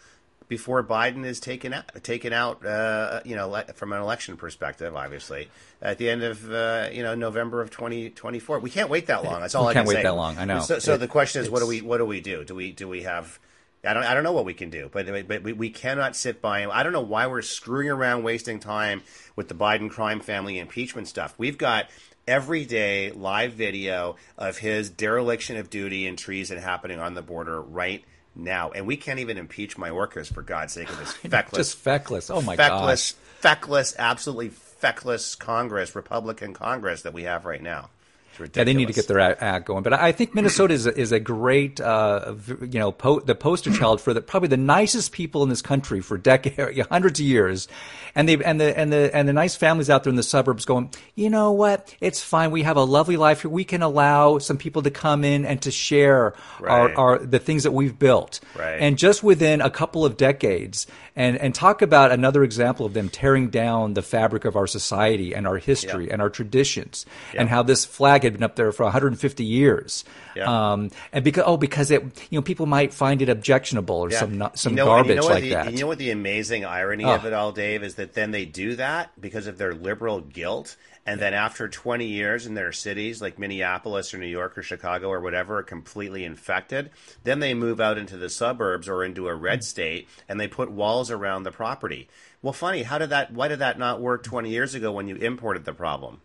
before 0.49 0.83
Biden 0.85 1.25
is 1.25 1.41
taken 1.41 1.73
out, 1.73 2.03
taken 2.03 2.33
out, 2.33 2.65
uh, 2.65 3.21
you 3.25 3.35
know, 3.35 3.63
from 3.75 3.93
an 3.93 4.01
election 4.01 4.37
perspective, 4.37 4.95
obviously, 4.95 5.49
at 5.81 5.99
the 5.99 6.11
end 6.11 6.23
of 6.23 6.51
uh, 6.51 6.89
you 6.93 7.03
know 7.03 7.15
November 7.15 7.61
of 7.61 7.71
twenty 7.71 8.11
twenty 8.11 8.39
four. 8.39 8.59
We 8.59 8.71
can't 8.71 8.91
wait 8.91 9.07
that 9.07 9.25
long. 9.25 9.41
That's 9.41 9.55
all 9.55 9.65
we 9.65 9.71
I 9.71 9.75
can't 9.75 9.87
can 9.87 9.95
wait 9.95 10.01
say. 10.01 10.03
that 10.05 10.17
long. 10.17 10.39
I 10.39 10.45
know. 10.45 10.61
So, 10.61 10.79
so 10.79 10.95
it, 10.95 10.99
the 10.99 11.09
question 11.09 11.43
is, 11.43 11.51
what 11.51 11.61
do 11.61 11.67
we 11.67 11.81
what 11.81 11.99
do 11.99 12.05
we 12.05 12.21
do? 12.21 12.45
Do 12.45 12.55
we 12.55 12.73
do 12.73 12.89
we 12.89 13.03
have? 13.03 13.39
I 13.87 13.93
don't 13.93 14.05
I 14.05 14.15
don't 14.15 14.25
know 14.25 14.33
what 14.33 14.45
we 14.45 14.55
can 14.55 14.71
do, 14.71 14.91
but 14.93 15.07
but 15.27 15.43
we, 15.43 15.53
we 15.53 15.71
cannot 15.71 16.17
sit 16.17 16.41
by. 16.41 16.67
I 16.67 16.83
don't 16.83 16.93
know 16.93 17.01
why 17.01 17.27
we're 17.27 17.43
screwing 17.43 17.91
around, 17.91 18.23
wasting 18.23 18.59
time 18.59 19.03
with 19.37 19.49
the 19.49 19.55
Biden 19.55 19.91
crime 19.91 20.21
family 20.21 20.59
impeachment 20.59 21.09
stuff. 21.09 21.35
We've 21.39 21.59
got 21.59 21.91
everyday 22.27 23.11
live 23.11 23.53
video 23.53 24.17
of 24.39 24.59
his 24.59 24.89
dereliction 24.89 25.57
of 25.57 25.69
duty 25.69 26.07
and 26.07 26.17
treason 26.17 26.59
happening 26.59 26.99
on 26.99 27.15
the 27.15 27.23
border 27.23 27.61
right 27.61 28.03
now, 28.35 28.71
and 28.71 28.87
we 28.87 28.97
can't 28.97 29.19
even 29.19 29.39
impeach 29.39 29.77
Mayorkas 29.77 30.33
for 30.33 30.43
God's 30.43 30.73
sake 30.73 30.91
of 30.91 30.99
this 30.99 31.13
feckless, 31.31 31.69
just 31.69 31.79
feckless. 31.79 32.31
Oh 32.31 32.43
my 32.43 32.57
feckless, 32.57 33.13
gosh. 33.13 33.21
feckless, 33.41 33.95
absolutely 33.99 34.51
feckless 34.51 35.35
Congress, 35.35 35.95
Republican 35.95 36.53
Congress 36.55 37.03
that 37.03 37.13
we 37.13 37.25
have 37.25 37.45
right 37.45 37.63
now. 37.63 37.91
Yeah, 38.39 38.65
they 38.65 38.75
need 38.75 38.89
to 38.89 38.93
get 38.93 39.09
their 39.09 39.21
act 39.21 39.67
going. 39.67 39.83
But 39.83 39.95
I 39.95 40.13
think 40.13 40.35
Minnesota 40.35 40.75
is 40.75 40.87
a, 40.87 40.99
is 40.99 41.13
a 41.13 41.21
great, 41.21 41.81
uh, 41.81 42.35
you 42.61 42.79
know, 42.79 42.93
po- 42.93 43.21
the 43.21 43.35
poster 43.35 43.73
child 43.73 44.01
for 44.01 44.13
the 44.13 44.21
probably 44.21 44.49
the 44.49 44.57
nicest 44.57 45.13
people 45.13 45.43
in 45.43 45.49
this 45.49 45.63
country 45.63 46.01
for 46.01 46.19
decades, 46.19 46.87
hundreds 46.91 47.21
of 47.21 47.27
years, 47.27 47.69
and 48.15 48.29
they 48.29 48.43
and 48.43 48.61
the 48.61 48.79
and 48.79 48.93
the 48.93 49.15
and 49.15 49.29
the 49.29 49.33
nice 49.33 49.57
families 49.57 49.91
out 49.91 50.05
there 50.05 50.11
in 50.11 50.17
the 50.17 50.23
suburbs 50.23 50.65
going, 50.65 50.91
you 51.15 51.31
know 51.31 51.53
what, 51.53 51.95
it's 52.01 52.23
fine. 52.23 52.51
We 52.51 52.63
have 52.63 52.77
a 52.77 52.85
lovely 52.85 53.17
life 53.17 53.43
here. 53.43 53.51
We 53.51 53.65
can 53.65 53.83
allow 53.83 54.39
some 54.39 54.57
people 54.57 54.83
to 54.83 54.91
come 54.91 55.25
in 55.25 55.45
and 55.45 55.61
to 55.63 55.71
share 55.71 56.35
right. 56.61 56.71
our, 56.71 56.95
our 56.95 57.19
the 57.19 57.39
things 57.39 57.63
that 57.63 57.73
we've 57.73 57.99
built. 57.99 58.41
Right. 58.57 58.81
And 58.81 58.99
just 58.99 59.23
within 59.23 59.61
a 59.61 59.71
couple 59.71 60.05
of 60.05 60.17
decades, 60.17 60.87
and 61.17 61.37
and 61.39 61.55
talk 61.55 61.83
about 61.83 62.11
another 62.11 62.43
example 62.43 62.87
of 62.87 62.95
them 62.95 63.09
tearing 63.09 63.51
down 63.51 63.95
the 63.95 64.03
fabric 64.03 64.45
of 64.45 64.57
our 64.57 64.67
society 64.67 65.35
and 65.35 65.47
our 65.47 65.59
history 65.59 66.11
and 66.11 66.21
our 66.21 66.31
traditions, 66.31 67.07
and 67.35 67.49
how 67.49 67.63
this 67.63 67.85
flag 67.85 68.24
had 68.25 68.35
been 68.35 68.43
up 68.43 68.57
there 68.57 68.73
for 68.73 68.85
150 68.85 69.45
years. 69.45 70.05
Yeah. 70.35 70.73
Um, 70.73 70.91
and 71.13 71.25
because 71.25 71.45
oh, 71.47 71.57
because 71.57 71.91
it 71.91 72.03
you 72.31 72.39
know 72.39 72.43
people 72.43 72.67
might 72.67 72.93
find 72.93 73.23
it 73.23 73.29
objectionable 73.29 73.97
or 73.97 74.11
yeah. 74.11 74.19
some 74.19 74.51
some 74.55 74.73
you 74.73 74.77
know, 74.77 74.87
garbage 74.87 75.17
you 75.17 75.23
know 75.23 75.27
like 75.27 75.43
the, 75.43 75.51
that. 75.51 75.73
You 75.73 75.81
know 75.81 75.87
what 75.87 75.99
the 75.99 76.11
amazing 76.11 76.65
irony 76.65 77.05
oh. 77.05 77.15
of 77.15 77.25
it 77.25 77.33
all, 77.33 77.53
Dave, 77.53 77.83
is 77.83 77.97
that 77.97 78.15
then 78.15 78.31
they 78.31 78.45
do 78.45 78.77
that 78.77 79.11
because 79.21 79.47
of 79.47 79.59
their 79.59 79.75
liberal 79.75 80.21
guilt. 80.21 80.77
And 81.07 81.21
then 81.21 81.35
after 81.35 81.69
20 81.69 82.07
years 82.07 82.47
in 82.47 82.55
their 82.55 82.73
cities, 82.73 83.21
like 83.21 83.39
Minneapolis 83.39 84.15
or 84.15 84.19
New 84.19 84.27
York 84.27 84.57
or 84.57 84.63
Chicago 84.63 85.09
or 85.09 85.21
whatever, 85.21 85.59
are 85.59 85.63
completely 85.63 86.25
infected, 86.25 86.91
then 87.25 87.41
they 87.41 87.53
move 87.53 87.79
out 87.79 87.99
into 87.99 88.17
the 88.17 88.31
suburbs 88.31 88.89
or 88.89 89.05
into 89.05 89.29
a 89.29 89.35
red 89.35 89.63
state 89.65 90.09
and 90.29 90.41
they 90.41 90.49
put 90.49 90.71
walls 90.71 91.11
around 91.11 91.43
the 91.43 91.51
property. 91.51 92.09
Well, 92.41 92.55
funny, 92.55 92.83
how 92.85 92.99
did 92.99 93.11
that? 93.11 93.33
Why 93.33 93.49
did 93.49 93.59
that 93.59 93.79
not 93.79 94.01
work 94.01 94.23
20 94.23 94.51
years 94.51 94.75
ago 94.75 94.93
when 94.93 95.09
you 95.09 95.17
imported 95.17 95.65
the 95.65 95.75
problem? 95.75 96.21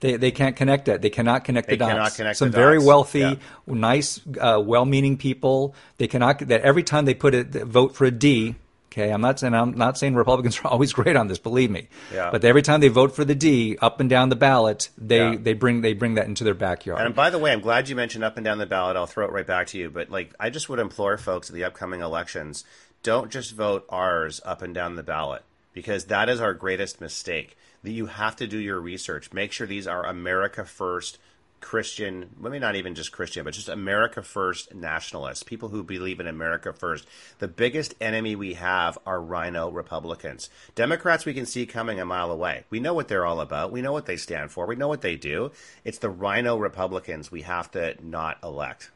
They, 0.00 0.16
they 0.16 0.30
can't 0.30 0.54
connect 0.56 0.88
it. 0.88 1.00
They 1.00 1.10
cannot 1.10 1.44
connect 1.44 1.68
they 1.68 1.76
the 1.76 1.84
dots. 1.86 1.92
Cannot 1.92 2.14
connect 2.14 2.38
Some 2.38 2.50
the 2.50 2.56
very 2.56 2.76
dots. 2.76 2.86
wealthy, 2.86 3.18
yeah. 3.20 3.34
nice, 3.66 4.20
uh, 4.40 4.60
well-meaning 4.64 5.16
people. 5.16 5.74
They 5.98 6.08
cannot. 6.08 6.40
That 6.40 6.60
every 6.62 6.82
time 6.82 7.04
they 7.06 7.14
put 7.14 7.34
it, 7.34 7.48
vote 7.52 7.94
for 7.94 8.04
a 8.04 8.10
D. 8.10 8.56
Okay, 8.92 9.10
I'm 9.10 9.20
not 9.20 9.40
saying 9.40 9.54
I'm 9.54 9.76
not 9.76 9.98
saying 9.98 10.14
Republicans 10.14 10.60
are 10.64 10.68
always 10.68 10.92
great 10.92 11.16
on 11.16 11.26
this. 11.26 11.38
Believe 11.38 11.70
me. 11.70 11.88
Yeah. 12.12 12.30
But 12.30 12.44
every 12.44 12.62
time 12.62 12.80
they 12.80 12.88
vote 12.88 13.14
for 13.16 13.24
the 13.24 13.34
D, 13.34 13.76
up 13.80 13.98
and 13.98 14.08
down 14.08 14.28
the 14.28 14.36
ballot, 14.36 14.88
they 14.98 15.32
Yeah. 15.32 15.36
they 15.40 15.52
bring 15.54 15.80
they 15.80 15.94
bring 15.94 16.14
that 16.14 16.26
into 16.26 16.44
their 16.44 16.54
backyard. 16.54 17.00
And 17.04 17.14
by 17.14 17.30
the 17.30 17.38
way, 17.38 17.50
I'm 17.52 17.60
glad 17.60 17.88
you 17.88 17.96
mentioned 17.96 18.22
up 18.24 18.36
and 18.36 18.44
down 18.44 18.58
the 18.58 18.66
ballot. 18.66 18.96
I'll 18.96 19.06
throw 19.06 19.26
it 19.26 19.32
right 19.32 19.46
back 19.46 19.66
to 19.68 19.78
you. 19.78 19.90
But 19.90 20.10
like, 20.10 20.32
I 20.38 20.50
just 20.50 20.68
would 20.68 20.78
implore 20.78 21.16
folks 21.18 21.48
at 21.50 21.54
the 21.56 21.64
upcoming 21.64 22.02
elections, 22.02 22.64
don't 23.02 23.32
just 23.32 23.52
vote 23.54 23.84
ours 23.88 24.40
up 24.44 24.62
and 24.62 24.72
down 24.74 24.94
the 24.94 25.02
ballot 25.02 25.42
because 25.72 26.04
that 26.04 26.28
is 26.28 26.40
our 26.40 26.54
greatest 26.54 27.00
mistake. 27.00 27.56
That 27.84 27.92
you 27.92 28.06
have 28.06 28.34
to 28.36 28.46
do 28.48 28.58
your 28.58 28.80
research. 28.80 29.32
Make 29.32 29.52
sure 29.52 29.66
these 29.66 29.86
are 29.86 30.04
America 30.04 30.64
first 30.64 31.18
Christian, 31.64 32.28
maybe 32.38 32.58
not 32.58 32.76
even 32.76 32.94
just 32.94 33.10
Christian, 33.10 33.42
but 33.42 33.54
just 33.54 33.70
America 33.70 34.22
first 34.22 34.74
nationalists, 34.74 35.42
people 35.42 35.70
who 35.70 35.82
believe 35.82 36.20
in 36.20 36.26
America 36.26 36.74
first. 36.74 37.06
The 37.38 37.48
biggest 37.48 37.94
enemy 38.02 38.36
we 38.36 38.52
have 38.52 38.98
are 39.06 39.18
RINO 39.18 39.70
Republicans. 39.70 40.50
Democrats 40.74 41.24
we 41.24 41.32
can 41.32 41.46
see 41.46 41.64
coming 41.64 41.98
a 41.98 42.04
mile 42.04 42.30
away. 42.30 42.64
We 42.68 42.80
know 42.80 42.92
what 42.92 43.08
they're 43.08 43.24
all 43.24 43.40
about. 43.40 43.72
We 43.72 43.80
know 43.80 43.92
what 43.92 44.04
they 44.04 44.18
stand 44.18 44.50
for. 44.50 44.66
We 44.66 44.76
know 44.76 44.88
what 44.88 45.00
they 45.00 45.16
do. 45.16 45.52
It's 45.84 45.98
the 45.98 46.10
RINO 46.10 46.58
Republicans 46.58 47.32
we 47.32 47.40
have 47.42 47.70
to 47.70 47.96
not 48.06 48.36
elect. 48.42 48.90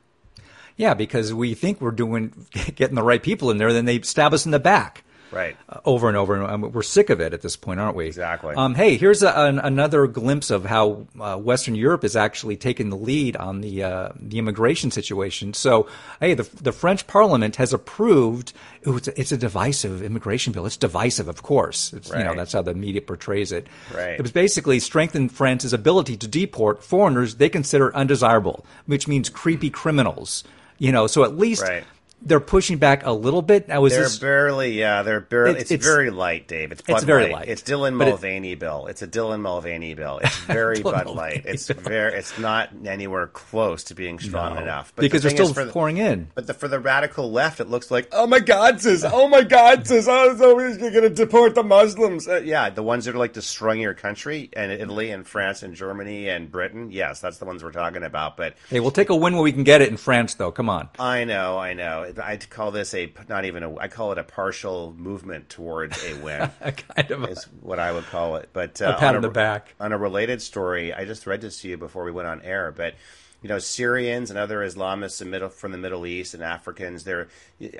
yeah, 0.76 0.92
because 0.92 1.32
we 1.32 1.54
think 1.54 1.80
we're 1.80 1.90
doing 1.90 2.46
getting 2.76 2.96
the 2.96 3.02
right 3.02 3.22
people 3.22 3.50
in 3.50 3.56
there, 3.56 3.72
then 3.72 3.86
they 3.86 4.02
stab 4.02 4.34
us 4.34 4.44
in 4.44 4.52
the 4.52 4.60
back. 4.60 5.04
Right. 5.30 5.56
uh, 5.68 5.80
over 5.84 6.08
and 6.08 6.16
over. 6.16 6.34
And 6.34 6.64
um, 6.64 6.72
we're 6.72 6.82
sick 6.82 7.10
of 7.10 7.20
it 7.20 7.34
at 7.34 7.42
this 7.42 7.56
point, 7.56 7.80
aren't 7.80 7.96
we? 7.96 8.06
Exactly. 8.06 8.54
Um, 8.54 8.74
hey, 8.74 8.96
here's 8.96 9.22
a, 9.22 9.32
an, 9.32 9.58
another 9.58 10.06
glimpse 10.06 10.50
of 10.50 10.64
how 10.64 11.06
uh, 11.20 11.36
Western 11.36 11.74
Europe 11.74 12.04
is 12.04 12.16
actually 12.16 12.56
taking 12.56 12.90
the 12.90 12.96
lead 12.96 13.36
on 13.36 13.60
the 13.60 13.82
uh, 13.82 14.08
the 14.16 14.38
immigration 14.38 14.90
situation. 14.90 15.54
So, 15.54 15.88
hey, 16.20 16.34
the, 16.34 16.48
the 16.62 16.72
French 16.72 17.06
Parliament 17.06 17.56
has 17.56 17.72
approved. 17.72 18.52
Ooh, 18.86 18.96
it's, 18.96 19.08
a, 19.08 19.20
it's 19.20 19.32
a 19.32 19.36
divisive 19.36 20.02
immigration 20.02 20.52
bill. 20.52 20.66
It's 20.66 20.76
divisive, 20.76 21.28
of 21.28 21.42
course. 21.42 21.92
It's, 21.92 22.10
You 22.10 22.24
know 22.24 22.34
that's 22.34 22.52
how 22.52 22.62
the 22.62 22.74
media 22.74 23.02
portrays 23.02 23.52
it. 23.52 23.66
Right. 23.94 24.12
It 24.12 24.22
was 24.22 24.32
basically 24.32 24.80
strengthen 24.80 25.28
France's 25.28 25.72
ability 25.72 26.16
to 26.18 26.28
deport 26.28 26.82
foreigners 26.82 27.36
they 27.36 27.48
consider 27.48 27.94
undesirable, 27.94 28.64
which 28.86 29.06
means 29.08 29.28
creepy 29.28 29.70
criminals. 29.70 30.44
You 30.78 30.92
know, 30.92 31.06
so 31.06 31.24
at 31.24 31.36
least. 31.36 31.62
Right. 31.62 31.84
They're 32.20 32.40
pushing 32.40 32.78
back 32.78 33.06
a 33.06 33.12
little 33.12 33.42
bit. 33.42 33.68
Now, 33.68 33.84
is 33.84 33.92
They're 33.92 34.02
this 34.02 34.18
barely, 34.18 34.72
yeah, 34.78 35.02
they're 35.02 35.20
barely. 35.20 35.50
It's- 35.52 35.70
It's, 35.70 35.86
very 35.86 36.10
light, 36.10 36.48
Dave. 36.48 36.72
It's 36.72 36.82
Bud 36.82 36.96
It's 36.96 37.04
very 37.04 37.24
light. 37.24 37.32
light. 37.32 37.48
It's 37.48 37.62
Dylan 37.62 37.96
But 37.96 38.08
it- 38.08 38.10
Mulvaney 38.10 38.54
bill. 38.56 38.86
It's 38.88 39.02
a 39.02 39.06
Dylan 39.06 39.40
Mulvaney 39.40 39.94
bill. 39.94 40.18
It's 40.22 40.36
very 40.46 40.82
Bud 40.82 41.06
Mulvaney 41.06 41.16
light. 41.16 41.42
It's 41.46 41.68
very. 41.68 42.14
It's 42.14 42.36
not 42.38 42.70
anywhere 42.84 43.28
close 43.28 43.84
to 43.84 43.94
being 43.94 44.18
strong 44.18 44.56
No. 44.56 44.62
enough. 44.62 44.92
But 44.96 45.02
because 45.02 45.22
the 45.22 45.28
they're 45.28 45.36
still 45.36 45.54
for 45.54 45.64
the- 45.64 45.70
pouring 45.72 45.98
in. 45.98 46.28
But 46.34 46.48
the, 46.48 46.54
for 46.54 46.66
the 46.66 46.80
radical 46.80 47.30
left, 47.30 47.60
it 47.60 47.68
looks 47.70 47.90
like, 47.90 48.08
oh 48.12 48.26
my 48.26 48.40
God, 48.40 48.80
sis, 48.80 49.04
oh 49.04 49.28
my 49.28 49.42
God, 49.42 49.86
sis, 49.86 50.06
oh, 50.08 50.36
so 50.36 50.56
we're 50.56 50.76
going 50.76 50.92
to 50.94 51.10
deport 51.10 51.54
the 51.54 51.62
Muslims. 51.62 52.26
Uh, 52.26 52.42
yeah, 52.44 52.68
the 52.70 52.82
ones 52.82 53.04
that 53.04 53.14
are 53.14 53.18
like 53.18 53.32
destroying 53.32 53.80
your 53.80 53.94
country, 53.94 54.50
and 54.54 54.72
Italy 54.72 55.10
and 55.12 55.26
France 55.26 55.62
and 55.62 55.74
Germany 55.74 56.28
and 56.28 56.50
Britain. 56.50 56.90
Yes, 56.90 57.20
that's 57.20 57.38
the 57.38 57.44
ones 57.44 57.62
we're 57.62 57.70
talking 57.72 58.02
about. 58.02 58.36
But 58.36 58.54
Hey, 58.68 58.80
we'll 58.80 58.90
take 58.90 59.08
a 59.10 59.16
win 59.16 59.34
when 59.34 59.44
we 59.44 59.52
can 59.52 59.62
get 59.64 59.82
it 59.82 59.88
in 59.88 59.96
France, 59.96 60.34
though. 60.34 60.50
Come 60.50 60.68
on. 60.68 60.88
I 60.98 61.24
know, 61.24 61.58
I 61.58 61.74
know. 61.74 62.07
I'd 62.22 62.48
call 62.48 62.70
this 62.70 62.94
a 62.94 63.12
not 63.28 63.44
even 63.44 63.62
a. 63.62 63.76
I 63.76 63.88
call 63.88 64.12
it 64.12 64.18
a 64.18 64.24
partial 64.24 64.94
movement 64.96 65.48
towards 65.48 66.02
a 66.04 66.14
win. 66.14 66.50
kind 66.60 67.10
of. 67.10 67.24
is 67.28 67.44
what 67.60 67.78
I 67.78 67.92
would 67.92 68.06
call 68.06 68.36
it. 68.36 68.50
But 68.52 68.80
uh, 68.80 68.94
A 68.96 68.98
pat 68.98 69.10
on 69.10 69.16
on 69.16 69.22
the 69.22 69.30
back. 69.30 69.74
On 69.80 69.92
a 69.92 69.98
related 69.98 70.42
story, 70.42 70.92
I 70.92 71.04
just 71.04 71.26
read 71.26 71.40
this 71.40 71.60
to 71.62 71.68
you 71.68 71.76
before 71.76 72.04
we 72.04 72.10
went 72.10 72.28
on 72.28 72.42
air, 72.42 72.72
but 72.72 72.94
you 73.42 73.48
know, 73.48 73.58
Syrians 73.60 74.30
and 74.30 74.38
other 74.38 74.58
Islamists 74.58 75.24
middle, 75.24 75.48
from 75.48 75.70
the 75.70 75.78
Middle 75.78 76.06
East 76.06 76.34
and 76.34 76.42
Africans, 76.42 77.04
they're 77.04 77.28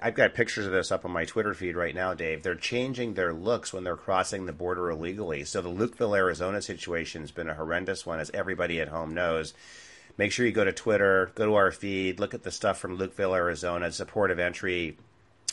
I've 0.00 0.14
got 0.14 0.34
pictures 0.34 0.66
of 0.66 0.72
this 0.72 0.92
up 0.92 1.04
on 1.04 1.10
my 1.10 1.24
Twitter 1.24 1.52
feed 1.52 1.74
right 1.74 1.94
now, 1.94 2.14
Dave. 2.14 2.42
They're 2.42 2.54
changing 2.54 3.14
their 3.14 3.32
looks 3.32 3.72
when 3.72 3.82
they're 3.82 3.96
crossing 3.96 4.46
the 4.46 4.52
border 4.52 4.90
illegally. 4.90 5.44
So 5.44 5.60
the 5.60 5.68
Lukeville, 5.68 6.16
Arizona 6.16 6.62
situation 6.62 7.22
has 7.22 7.32
been 7.32 7.48
a 7.48 7.54
horrendous 7.54 8.06
one, 8.06 8.20
as 8.20 8.30
everybody 8.32 8.80
at 8.80 8.88
home 8.88 9.14
knows. 9.14 9.52
Make 10.18 10.32
sure 10.32 10.44
you 10.44 10.52
go 10.52 10.64
to 10.64 10.72
Twitter, 10.72 11.30
go 11.36 11.46
to 11.46 11.54
our 11.54 11.70
feed, 11.70 12.20
look 12.20 12.34
at 12.34 12.42
the 12.42 12.50
stuff 12.50 12.78
from 12.78 12.98
Lukeville, 12.98 13.36
Arizona, 13.36 13.86
it's 13.86 13.96
support 13.96 14.30
of 14.30 14.38
entry 14.38 14.96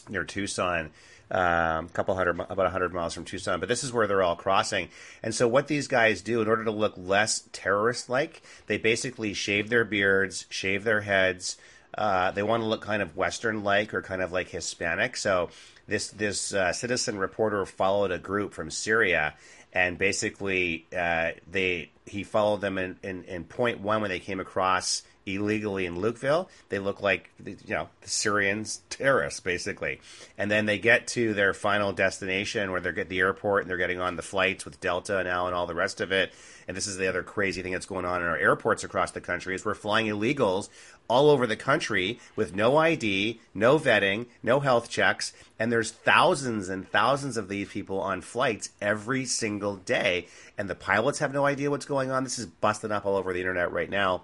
near 0.09 0.23
Tucson, 0.23 0.91
um, 1.31 1.85
a 1.85 1.89
couple 1.93 2.15
hundred, 2.15 2.39
about 2.49 2.71
hundred 2.71 2.93
miles 2.93 3.13
from 3.13 3.25
Tucson. 3.25 3.59
But 3.59 3.69
this 3.69 3.83
is 3.83 3.93
where 3.93 4.07
they're 4.07 4.23
all 4.23 4.35
crossing. 4.35 4.89
And 5.23 5.33
so, 5.33 5.47
what 5.47 5.67
these 5.67 5.87
guys 5.87 6.21
do 6.21 6.41
in 6.41 6.47
order 6.47 6.63
to 6.63 6.71
look 6.71 6.93
less 6.97 7.47
terrorist-like, 7.51 8.41
they 8.67 8.77
basically 8.77 9.33
shave 9.33 9.69
their 9.69 9.85
beards, 9.85 10.45
shave 10.49 10.83
their 10.83 11.01
heads. 11.01 11.57
Uh, 11.97 12.31
they 12.31 12.43
want 12.43 12.61
to 12.61 12.67
look 12.67 12.81
kind 12.81 13.01
of 13.01 13.15
Western-like 13.15 13.93
or 13.93 14.01
kind 14.01 14.21
of 14.21 14.31
like 14.31 14.49
Hispanic. 14.49 15.15
So, 15.15 15.49
this 15.87 16.07
this 16.09 16.53
uh, 16.53 16.73
citizen 16.73 17.17
reporter 17.17 17.65
followed 17.65 18.11
a 18.11 18.17
group 18.17 18.53
from 18.53 18.69
Syria. 18.69 19.35
And 19.75 19.97
basically, 19.97 20.87
uh, 20.97 21.31
they 21.51 21.91
he 22.05 22.23
followed 22.23 22.61
them 22.61 22.77
in, 22.77 22.97
in, 23.03 23.23
in 23.25 23.43
point 23.43 23.81
one 23.81 24.01
when 24.01 24.09
they 24.09 24.19
came 24.19 24.39
across 24.39 25.03
illegally 25.25 25.85
in 25.85 25.97
Lukeville. 25.97 26.47
They 26.69 26.79
look 26.79 27.01
like 27.01 27.29
you 27.45 27.57
know 27.67 27.89
the 28.01 28.09
Syrians 28.09 28.81
terrorists 28.89 29.41
basically, 29.41 29.99
and 30.37 30.49
then 30.49 30.65
they 30.65 30.79
get 30.79 31.07
to 31.07 31.33
their 31.33 31.53
final 31.53 31.91
destination 31.91 32.71
where 32.71 32.79
they're 32.79 32.97
at 32.97 33.09
the 33.09 33.19
airport 33.19 33.63
and 33.63 33.69
they're 33.69 33.77
getting 33.77 33.99
on 33.99 34.15
the 34.15 34.21
flights 34.21 34.63
with 34.65 34.79
Delta 34.79 35.23
now 35.23 35.47
and 35.47 35.55
all 35.55 35.67
the 35.67 35.75
rest 35.75 35.99
of 35.99 36.11
it. 36.11 36.33
And 36.67 36.75
this 36.75 36.87
is 36.87 36.97
the 36.97 37.07
other 37.07 37.23
crazy 37.23 37.61
thing 37.61 37.73
that's 37.73 37.85
going 37.85 38.05
on 38.05 38.21
in 38.21 38.27
our 38.27 38.37
airports 38.37 38.83
across 38.83 39.11
the 39.11 39.21
country 39.21 39.53
is 39.53 39.63
we're 39.63 39.75
flying 39.75 40.07
illegals 40.07 40.69
all 41.07 41.29
over 41.29 41.45
the 41.45 41.55
country 41.55 42.19
with 42.35 42.55
no 42.55 42.77
ID, 42.77 43.39
no 43.53 43.77
vetting, 43.77 44.25
no 44.41 44.59
health 44.59 44.89
checks, 44.89 45.33
and 45.59 45.71
there's 45.71 45.91
thousands 45.91 46.69
and 46.69 46.89
thousands 46.89 47.37
of 47.37 47.47
these 47.47 47.69
people 47.69 47.99
on 47.99 48.21
flights 48.21 48.69
every 48.81 49.25
single 49.25 49.75
day, 49.75 50.27
and 50.57 50.69
the 50.69 50.75
pilots 50.75 51.19
have 51.19 51.33
no 51.33 51.45
idea 51.45 51.69
what's 51.69 51.85
going 51.85 52.09
on. 52.09 52.23
This 52.23 52.39
is 52.39 52.47
busting 52.47 52.91
up 52.91 53.05
all 53.05 53.15
over 53.15 53.33
the 53.33 53.39
internet 53.39 53.71
right 53.71 53.89
now. 53.89 54.23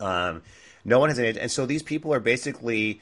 Um, 0.00 0.42
no 0.84 0.98
one 0.98 1.08
has 1.08 1.18
any, 1.18 1.38
and 1.38 1.50
so 1.50 1.66
these 1.66 1.82
people 1.82 2.14
are 2.14 2.20
basically 2.20 3.00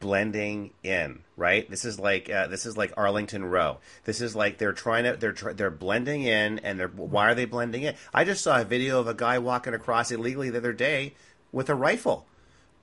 blending 0.00 0.70
in, 0.82 1.20
right? 1.36 1.68
This 1.68 1.84
is 1.84 1.98
like 1.98 2.30
uh, 2.30 2.46
this 2.46 2.66
is 2.66 2.76
like 2.76 2.92
Arlington 2.96 3.44
Road. 3.44 3.78
This 4.04 4.20
is 4.20 4.36
like 4.36 4.58
they're 4.58 4.72
trying 4.72 5.04
to 5.04 5.16
they're 5.16 5.32
tr- 5.32 5.52
they're 5.52 5.70
blending 5.70 6.22
in, 6.22 6.58
and 6.60 6.78
they're 6.78 6.88
why 6.88 7.30
are 7.30 7.34
they 7.34 7.44
blending 7.44 7.82
in? 7.82 7.94
I 8.12 8.24
just 8.24 8.42
saw 8.42 8.60
a 8.60 8.64
video 8.64 9.00
of 9.00 9.08
a 9.08 9.14
guy 9.14 9.38
walking 9.38 9.74
across 9.74 10.10
illegally 10.10 10.50
the 10.50 10.58
other 10.58 10.72
day 10.72 11.14
with 11.52 11.68
a 11.68 11.74
rifle. 11.74 12.26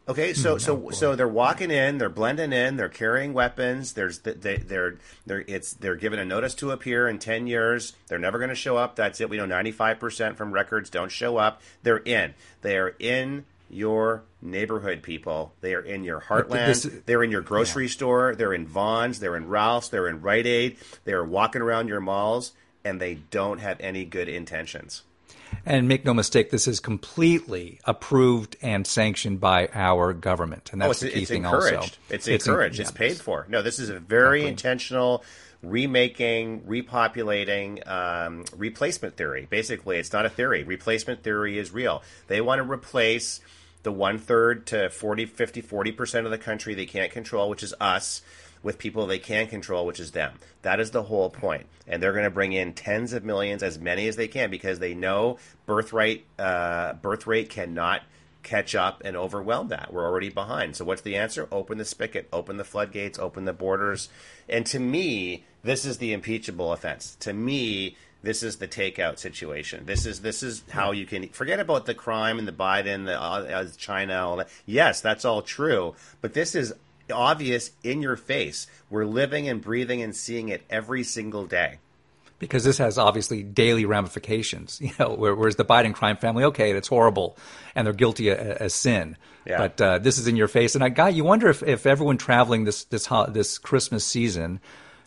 Okay, 0.07 0.33
so 0.35 0.59
so 0.59 0.91
so 0.91 1.15
they're 1.15 1.27
walking 1.27 1.71
in, 1.71 1.97
they're 1.97 2.09
blending 2.09 2.53
in, 2.53 2.77
they're 2.77 2.89
carrying 2.89 3.33
weapons. 3.33 3.93
There's 3.93 4.19
they 4.19 4.57
they're 4.57 4.99
they're 5.25 5.43
it's 5.47 5.73
they're 5.73 5.95
given 5.95 6.19
a 6.19 6.25
notice 6.25 6.53
to 6.55 6.69
appear 6.69 7.07
in 7.07 7.17
ten 7.17 7.47
years. 7.47 7.93
They're 8.07 8.19
never 8.19 8.37
going 8.37 8.49
to 8.49 8.55
show 8.55 8.77
up. 8.77 8.95
That's 8.95 9.19
it. 9.19 9.31
We 9.31 9.37
know 9.37 9.47
ninety 9.47 9.71
five 9.71 9.99
percent 9.99 10.37
from 10.37 10.51
records 10.51 10.91
don't 10.91 11.11
show 11.11 11.37
up. 11.37 11.59
They're 11.81 11.97
in. 11.97 12.35
They 12.61 12.77
are 12.77 12.95
in 12.99 13.45
your 13.69 14.23
neighborhood, 14.41 15.01
people. 15.03 15.53
They 15.61 15.73
are 15.73 15.81
in 15.81 16.03
your 16.03 16.21
heartland. 16.21 16.49
this- 16.67 16.83
they're 17.05 17.23
in 17.23 17.31
your 17.31 17.41
grocery 17.41 17.87
store. 17.87 18.35
They're 18.35 18.53
in 18.53 18.67
Vons. 18.67 19.19
They're 19.19 19.35
in 19.35 19.47
Ralph's. 19.47 19.89
They're 19.89 20.07
in 20.07 20.21
Rite 20.21 20.45
Aid. 20.47 20.77
They 21.03 21.13
are 21.13 21.25
walking 21.25 21.61
around 21.61 21.87
your 21.87 21.99
malls, 22.01 22.53
and 22.83 23.01
they 23.01 23.15
don't 23.31 23.59
have 23.59 23.77
any 23.79 24.05
good 24.05 24.29
intentions. 24.29 25.03
And 25.65 25.87
make 25.87 26.05
no 26.05 26.13
mistake, 26.13 26.51
this 26.51 26.67
is 26.67 26.79
completely 26.79 27.79
approved 27.85 28.55
and 28.61 28.85
sanctioned 28.85 29.39
by 29.39 29.67
our 29.73 30.13
government, 30.13 30.69
and 30.71 30.79
that's 30.79 31.01
oh, 31.01 31.07
the 31.07 31.11
key 31.11 31.21
it's 31.21 31.31
thing. 31.31 31.43
Encouraged. 31.43 31.75
Also, 31.75 31.97
it's 32.09 32.27
encouraged. 32.27 32.79
It's, 32.79 32.89
yeah. 32.89 32.89
it's 32.89 32.91
paid 32.91 33.17
for. 33.17 33.47
No, 33.49 33.63
this 33.63 33.79
is 33.79 33.89
a 33.89 33.99
very 33.99 34.41
exactly. 34.41 34.51
intentional 34.51 35.23
remaking, 35.63 36.61
repopulating, 36.61 37.87
um, 37.87 38.45
replacement 38.55 39.17
theory. 39.17 39.47
Basically, 39.49 39.97
it's 39.97 40.13
not 40.13 40.25
a 40.25 40.29
theory. 40.29 40.63
Replacement 40.63 41.23
theory 41.23 41.57
is 41.57 41.71
real. 41.71 42.03
They 42.27 42.41
want 42.41 42.59
to 42.63 42.71
replace 42.71 43.41
the 43.83 43.91
one 43.91 44.17
third 44.17 44.67
to 44.67 44.89
40, 44.89 45.25
50, 45.25 45.61
40% 45.61 46.25
of 46.25 46.31
the 46.31 46.37
country 46.37 46.73
they 46.73 46.85
can't 46.85 47.11
control, 47.11 47.49
which 47.49 47.63
is 47.63 47.73
us, 47.79 48.21
with 48.65 48.79
people 48.79 49.05
they 49.05 49.19
can 49.19 49.45
control, 49.45 49.85
which 49.85 49.99
is 49.99 50.11
them. 50.11 50.33
That 50.63 50.79
is 50.79 50.89
the 50.89 51.03
whole 51.03 51.29
point. 51.29 51.67
And 51.87 52.01
they're 52.01 52.13
going 52.13 52.25
to 52.25 52.31
bring 52.31 52.51
in 52.51 52.73
tens 52.73 53.13
of 53.13 53.23
millions, 53.23 53.61
as 53.61 53.77
many 53.77 54.07
as 54.07 54.15
they 54.15 54.27
can, 54.27 54.49
because 54.49 54.79
they 54.79 54.95
know 54.95 55.37
birthright, 55.67 56.25
uh, 56.39 56.93
birth 56.93 57.27
rate 57.27 57.49
cannot 57.49 58.01
catch 58.41 58.73
up 58.73 59.03
and 59.05 59.15
overwhelm 59.15 59.67
that. 59.67 59.93
We're 59.93 60.03
already 60.03 60.29
behind. 60.29 60.75
So 60.75 60.83
what's 60.83 61.03
the 61.03 61.15
answer? 61.15 61.47
Open 61.51 61.77
the 61.77 61.85
spigot, 61.85 62.27
open 62.33 62.57
the 62.57 62.63
floodgates, 62.63 63.19
open 63.19 63.45
the 63.45 63.53
borders. 63.53 64.09
And 64.49 64.65
to 64.65 64.79
me, 64.79 65.45
this 65.63 65.85
is 65.85 65.99
the 65.99 66.11
impeachable 66.11 66.73
offense. 66.73 67.15
To 67.19 67.33
me, 67.33 67.95
this 68.23 68.41
is 68.41 68.57
the 68.57 68.67
takeout 68.67 69.19
situation. 69.19 69.85
This 69.85 70.07
is 70.07 70.21
this 70.21 70.41
is 70.41 70.63
how 70.71 70.91
you 70.91 71.05
can 71.05 71.29
forget 71.29 71.59
about 71.59 71.85
the 71.85 71.93
crime 71.93 72.39
and 72.39 72.47
the 72.47 72.51
Biden, 72.51 73.05
the 73.05 73.21
uh, 73.21 73.67
China, 73.77 74.15
all 74.27 74.37
that. 74.37 74.49
Yes, 74.65 75.01
that's 75.01 75.23
all 75.23 75.43
true, 75.43 75.93
but 76.21 76.33
this 76.33 76.55
is 76.55 76.73
obvious 77.11 77.71
in 77.83 78.01
your 78.01 78.15
face. 78.15 78.67
We're 78.89 79.05
living 79.05 79.47
and 79.49 79.61
breathing 79.61 80.01
and 80.01 80.15
seeing 80.15 80.49
it 80.49 80.63
every 80.69 81.03
single 81.03 81.45
day. 81.45 81.79
Because 82.37 82.65
this 82.65 82.77
has 82.79 82.97
obviously 82.97 83.43
daily 83.43 83.85
ramifications, 83.85 84.81
you 84.83 84.91
know. 84.99 85.15
Whereas 85.15 85.55
the 85.55 85.65
Biden 85.65 85.93
crime 85.93 86.17
family, 86.17 86.43
okay, 86.45 86.71
it's 86.71 86.89
horrible, 86.89 87.37
and 87.75 87.87
they're 87.87 87.93
guilty 87.93 88.29
as 88.29 88.73
sin. 88.73 89.17
Yeah. 89.45 89.57
But 89.57 89.81
uh, 89.81 89.99
this 89.99 90.17
is 90.17 90.27
in 90.27 90.35
your 90.35 90.47
face, 90.47 90.75
and 90.75 90.83
I 90.83 90.89
got 90.89 91.13
you 91.13 91.23
wonder 91.23 91.49
if, 91.49 91.63
if 91.63 91.85
everyone 91.85 92.17
traveling 92.17 92.65
this 92.65 92.83
this 92.85 93.07
this 93.29 93.57
Christmas 93.57 94.03
season 94.03 94.59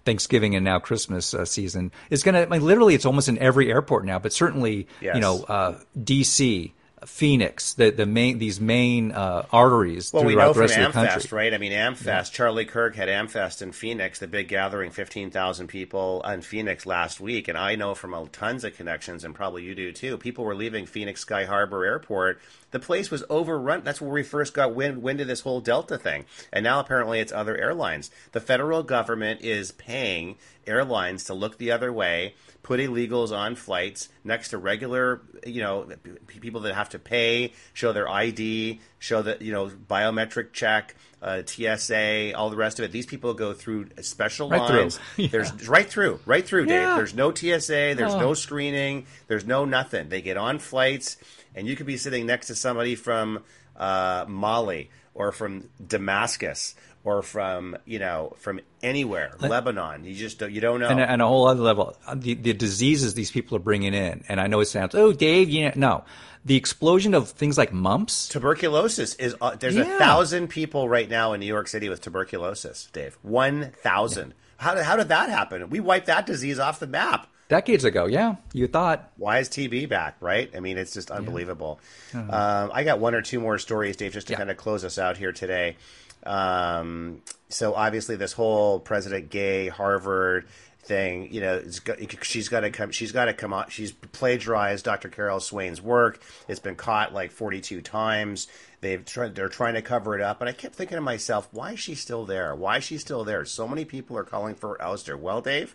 Thanksgiving 0.09 0.55
and 0.55 0.65
now 0.65 0.79
Christmas 0.79 1.35
uh, 1.35 1.45
season 1.45 1.93
is 2.09 2.23
going 2.23 2.35
to 2.35 2.43
I 2.43 2.47
mean, 2.47 2.65
literally 2.65 2.95
it's 2.95 3.05
almost 3.05 3.29
in 3.29 3.37
every 3.39 3.71
airport 3.71 4.07
now, 4.07 4.19
but 4.19 4.33
certainly 4.33 4.87
yes. 5.03 5.15
you 5.15 5.21
know 5.21 5.43
uh, 5.43 5.79
D.C. 6.03 6.73
Phoenix, 7.07 7.75
the 7.75 7.91
the 7.91 8.07
main 8.07 8.39
these 8.39 8.61
main 8.61 9.13
uh, 9.13 9.47
arteries 9.53 10.13
well, 10.13 10.23
throughout 10.23 10.55
the 10.55 10.61
rest 10.61 10.77
of 10.77 10.93
the 10.93 10.93
country. 10.93 11.37
right? 11.37 11.55
I 11.55 11.59
mean, 11.59 11.73
Amfest. 11.73 12.07
Yeah. 12.07 12.23
Charlie 12.23 12.65
Kirk 12.65 12.97
had 12.97 13.09
Amfest 13.09 13.63
in 13.63 13.73
Phoenix, 13.73 14.19
the 14.19 14.27
big 14.27 14.49
gathering, 14.49 14.91
fifteen 14.91 15.31
thousand 15.31 15.69
people 15.69 16.23
in 16.23 16.43
Phoenix 16.43 16.87
last 16.87 17.21
week, 17.21 17.49
and 17.49 17.57
I 17.57 17.77
know 17.77 17.95
from 17.95 18.29
tons 18.33 18.65
of 18.65 18.77
connections, 18.77 19.25
and 19.25 19.35
probably 19.35 19.65
you 19.65 19.75
do 19.75 19.93
too. 19.93 20.19
People 20.19 20.45
were 20.45 20.55
leaving 20.55 20.87
Phoenix 20.87 21.21
Sky 21.21 21.45
Harbor 21.45 21.85
Airport. 21.85 22.41
The 22.71 22.81
place 22.81 23.11
was 23.11 23.25
overrun. 23.31 23.83
That's 23.85 24.01
where 24.01 24.11
we 24.11 24.23
first 24.23 24.55
got 24.55 24.75
wind, 24.75 25.03
wind 25.03 25.21
of 25.21 25.27
this 25.27 25.41
whole 25.41 25.61
Delta 25.61 25.99
thing, 25.99 26.27
and 26.53 26.65
now 26.65 26.81
apparently 26.81 27.21
it's 27.21 27.33
other 27.33 27.57
airlines. 27.57 28.11
The 28.33 28.41
federal 28.41 28.83
government 28.83 29.41
is 29.41 29.73
paying 29.73 30.37
airlines 30.67 31.25
to 31.25 31.35
look 31.35 31.59
the 31.59 31.71
other 31.71 31.93
way 31.93 32.35
put 32.69 32.81
illegals 32.81 33.35
on 33.35 33.55
flights 33.55 34.11
next 34.25 34.51
to 34.51 34.59
regular, 34.59 35.23
you 35.47 35.63
know, 35.63 35.89
people 36.27 36.61
that 36.61 36.75
have 36.75 36.91
to 36.91 36.99
pay, 36.99 37.53
show 37.73 37.95
their 37.95 38.07
ID, 38.07 38.79
show 38.99 39.23
that 39.23 39.41
you 39.41 39.53
know 39.53 39.69
biometric 39.69 40.53
check, 40.53 40.95
uh, 41.23 41.43
TSA, 41.47 42.35
all 42.37 42.51
the 42.51 42.57
rest 42.57 42.79
of 42.79 42.85
it. 42.85 42.93
These 42.93 43.07
people 43.07 43.33
go 43.33 43.55
through 43.55 43.89
special 44.03 44.51
right 44.51 44.61
lines. 44.61 44.99
Through. 45.15 45.25
Yeah. 45.25 45.31
There's 45.31 45.69
right 45.69 45.89
through, 45.89 46.21
right 46.27 46.47
through, 46.47 46.67
Dave. 46.67 46.83
Yeah. 46.83 46.97
There's 46.97 47.15
no 47.15 47.33
TSA. 47.35 47.95
There's 47.97 48.13
oh. 48.13 48.21
no 48.21 48.35
screening. 48.35 49.07
There's 49.29 49.47
no 49.47 49.65
nothing. 49.65 50.11
They 50.11 50.21
get 50.21 50.37
on 50.37 50.59
flights, 50.59 51.17
and 51.55 51.67
you 51.67 51.77
could 51.77 51.87
be 51.87 51.97
sitting 51.97 52.27
next 52.27 52.49
to 52.49 52.55
somebody 52.55 52.95
from 52.95 53.45
uh, 53.77 54.25
Mali 54.29 54.91
or 55.15 55.33
from 55.33 55.69
Damascus 55.85 56.75
or 57.05 57.23
from 57.23 57.77
you 57.85 57.99
know 57.99 58.35
from 58.39 58.61
anywhere, 58.83 59.33
Lebanon. 59.41 60.05
You 60.05 60.15
just 60.15 60.39
don't, 60.39 60.53
you 60.53 60.61
don't 60.61 60.81
know. 60.81 60.89
And, 60.89 61.01
and, 61.01 61.23
a 61.23 61.27
whole 61.27 61.47
other 61.49 61.63
level, 61.63 61.97
the, 62.15 62.35
the 62.35 62.53
diseases 62.53 63.15
these 63.15 63.31
people 63.31 63.57
are 63.57 63.61
bringing 63.61 63.95
in, 63.95 64.25
and 64.29 64.41
I 64.41 64.47
know 64.47 64.61
it 64.61 64.67
sounds 64.67 64.95
oh 64.95 65.13
Dave, 65.13 65.49
you 65.49 65.67
know, 65.67 65.73
no, 65.75 66.05
the 66.45 66.57
explosion 66.57 67.15
of 67.15 67.31
things 67.31 67.57
like 67.57 67.73
mumps, 67.73 68.29
tuberculosis 68.29 69.15
is 69.15 69.35
uh, 69.41 69.57
there's 69.57 69.77
yeah. 69.77 69.97
a 69.97 69.99
thousand 69.99 70.49
people 70.49 70.89
right 70.89 71.09
now 71.09 71.33
in 71.33 71.41
New 71.41 71.47
York 71.47 71.69
City 71.69 71.89
with 71.89 72.01
tuberculosis. 72.01 72.89
Dave, 72.93 73.17
one 73.23 73.73
thousand. 73.83 74.29
Yeah. 74.29 74.35
How 74.59 74.83
how 74.83 74.97
did 74.97 75.09
that 75.09 75.31
happen? 75.31 75.71
We 75.71 75.81
wiped 75.81 76.07
that 76.07 76.27
disease 76.27 76.59
off 76.59 76.81
the 76.81 76.87
map 76.87 77.29
decades 77.49 77.85
ago. 77.85 78.07
Yeah, 78.07 78.37
you 78.53 78.67
thought. 78.67 79.11
Why 79.17 79.39
is 79.39 79.49
TB 79.49 79.89
back? 79.89 80.17
Right? 80.21 80.51
I 80.55 80.61
mean, 80.61 80.79
it's 80.79 80.95
just 80.95 81.11
unbelievable. 81.11 81.81
Yeah. 82.15 82.21
Uh-huh. 82.21 82.65
Um, 82.65 82.71
I 82.73 82.85
got 82.85 83.01
one 83.01 83.15
or 83.15 83.23
two 83.23 83.41
more 83.41 83.59
stories, 83.59 83.97
Dave, 83.97 84.13
just 84.13 84.27
to 84.29 84.35
yeah. 84.35 84.39
kind 84.39 84.51
of 84.51 84.57
close 84.57 84.85
us 84.85 84.99
out 84.99 85.17
here 85.17 85.33
today. 85.33 85.77
Um, 86.25 87.23
so 87.49 87.75
obviously, 87.75 88.17
this 88.17 88.33
whole 88.33 88.81
President 88.81 89.31
Gay 89.31 89.69
Harvard 89.69 90.47
thing, 90.83 91.33
you 91.33 91.41
know, 91.41 91.63
got, 91.85 92.25
she's 92.25 92.49
got 92.49 92.61
to 92.61 92.71
come. 92.71 92.91
She's 92.91 93.13
got 93.13 93.27
to 93.27 93.35
come 93.35 93.53
out. 93.53 93.73
She's 93.73 93.93
plagiarized 93.93 94.85
Dr. 94.85 95.09
Carol 95.09 95.41
Swain's 95.41 95.81
work. 95.81 96.21
It's 96.49 96.61
been 96.61 96.77
caught 96.77 97.15
like 97.15 97.31
42 97.31 97.81
times. 97.81 98.49
They've 98.81 99.05
tried. 99.05 99.35
They're 99.35 99.49
trying 99.49 99.75
to 99.75 99.83
cover 99.83 100.15
it 100.15 100.21
up. 100.21 100.41
And 100.41 100.49
I 100.49 100.53
kept 100.53 100.75
thinking 100.75 100.97
to 100.97 101.03
myself, 101.03 101.49
why 101.53 101.73
is 101.73 101.81
she 101.81 101.95
still 101.95 102.25
there? 102.25 102.55
Why 102.55 102.79
is 102.79 102.85
she 102.85 102.99
still 102.99 103.25
there? 103.25 103.45
So 103.45 103.67
many 103.67 103.85
people 103.85 104.17
are 104.17 104.25
calling 104.25 104.55
for 104.55 104.71
her 104.71 104.85
ouster. 104.85 105.19
Well, 105.19 105.41
Dave, 105.41 105.75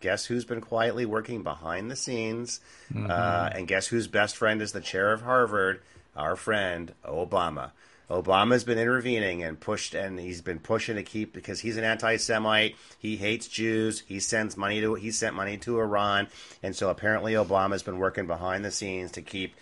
guess 0.00 0.24
who's 0.24 0.44
been 0.44 0.60
quietly 0.60 1.06
working 1.06 1.42
behind 1.42 1.90
the 1.90 1.96
scenes? 1.96 2.60
Mm-hmm. 2.92 3.10
Uh, 3.10 3.50
and 3.52 3.68
guess 3.68 3.86
whose 3.86 4.06
best 4.06 4.36
friend 4.36 4.60
is 4.60 4.72
the 4.72 4.80
chair 4.80 5.12
of 5.12 5.22
Harvard? 5.22 5.80
Our 6.16 6.36
friend 6.36 6.92
Obama. 7.04 7.70
Obama's 8.10 8.64
been 8.64 8.78
intervening 8.78 9.44
and 9.44 9.60
pushed, 9.60 9.94
and 9.94 10.18
he's 10.18 10.40
been 10.42 10.58
pushing 10.58 10.96
to 10.96 11.02
keep 11.04 11.32
because 11.32 11.60
he's 11.60 11.76
an 11.76 11.84
anti-Semite. 11.84 12.74
He 12.98 13.16
hates 13.16 13.46
Jews. 13.46 14.02
He 14.06 14.18
sends 14.18 14.56
money 14.56 14.80
to 14.80 14.94
he 14.94 15.12
sent 15.12 15.36
money 15.36 15.56
to 15.58 15.78
Iran, 15.78 16.26
and 16.60 16.74
so 16.74 16.90
apparently 16.90 17.34
Obama's 17.34 17.84
been 17.84 18.00
working 18.00 18.26
behind 18.26 18.64
the 18.64 18.72
scenes 18.72 19.12
to 19.12 19.22
keep 19.22 19.54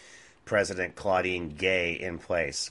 President 0.46 0.96
Claudine 0.96 1.50
Gay 1.50 1.92
in 1.92 2.18
place. 2.18 2.70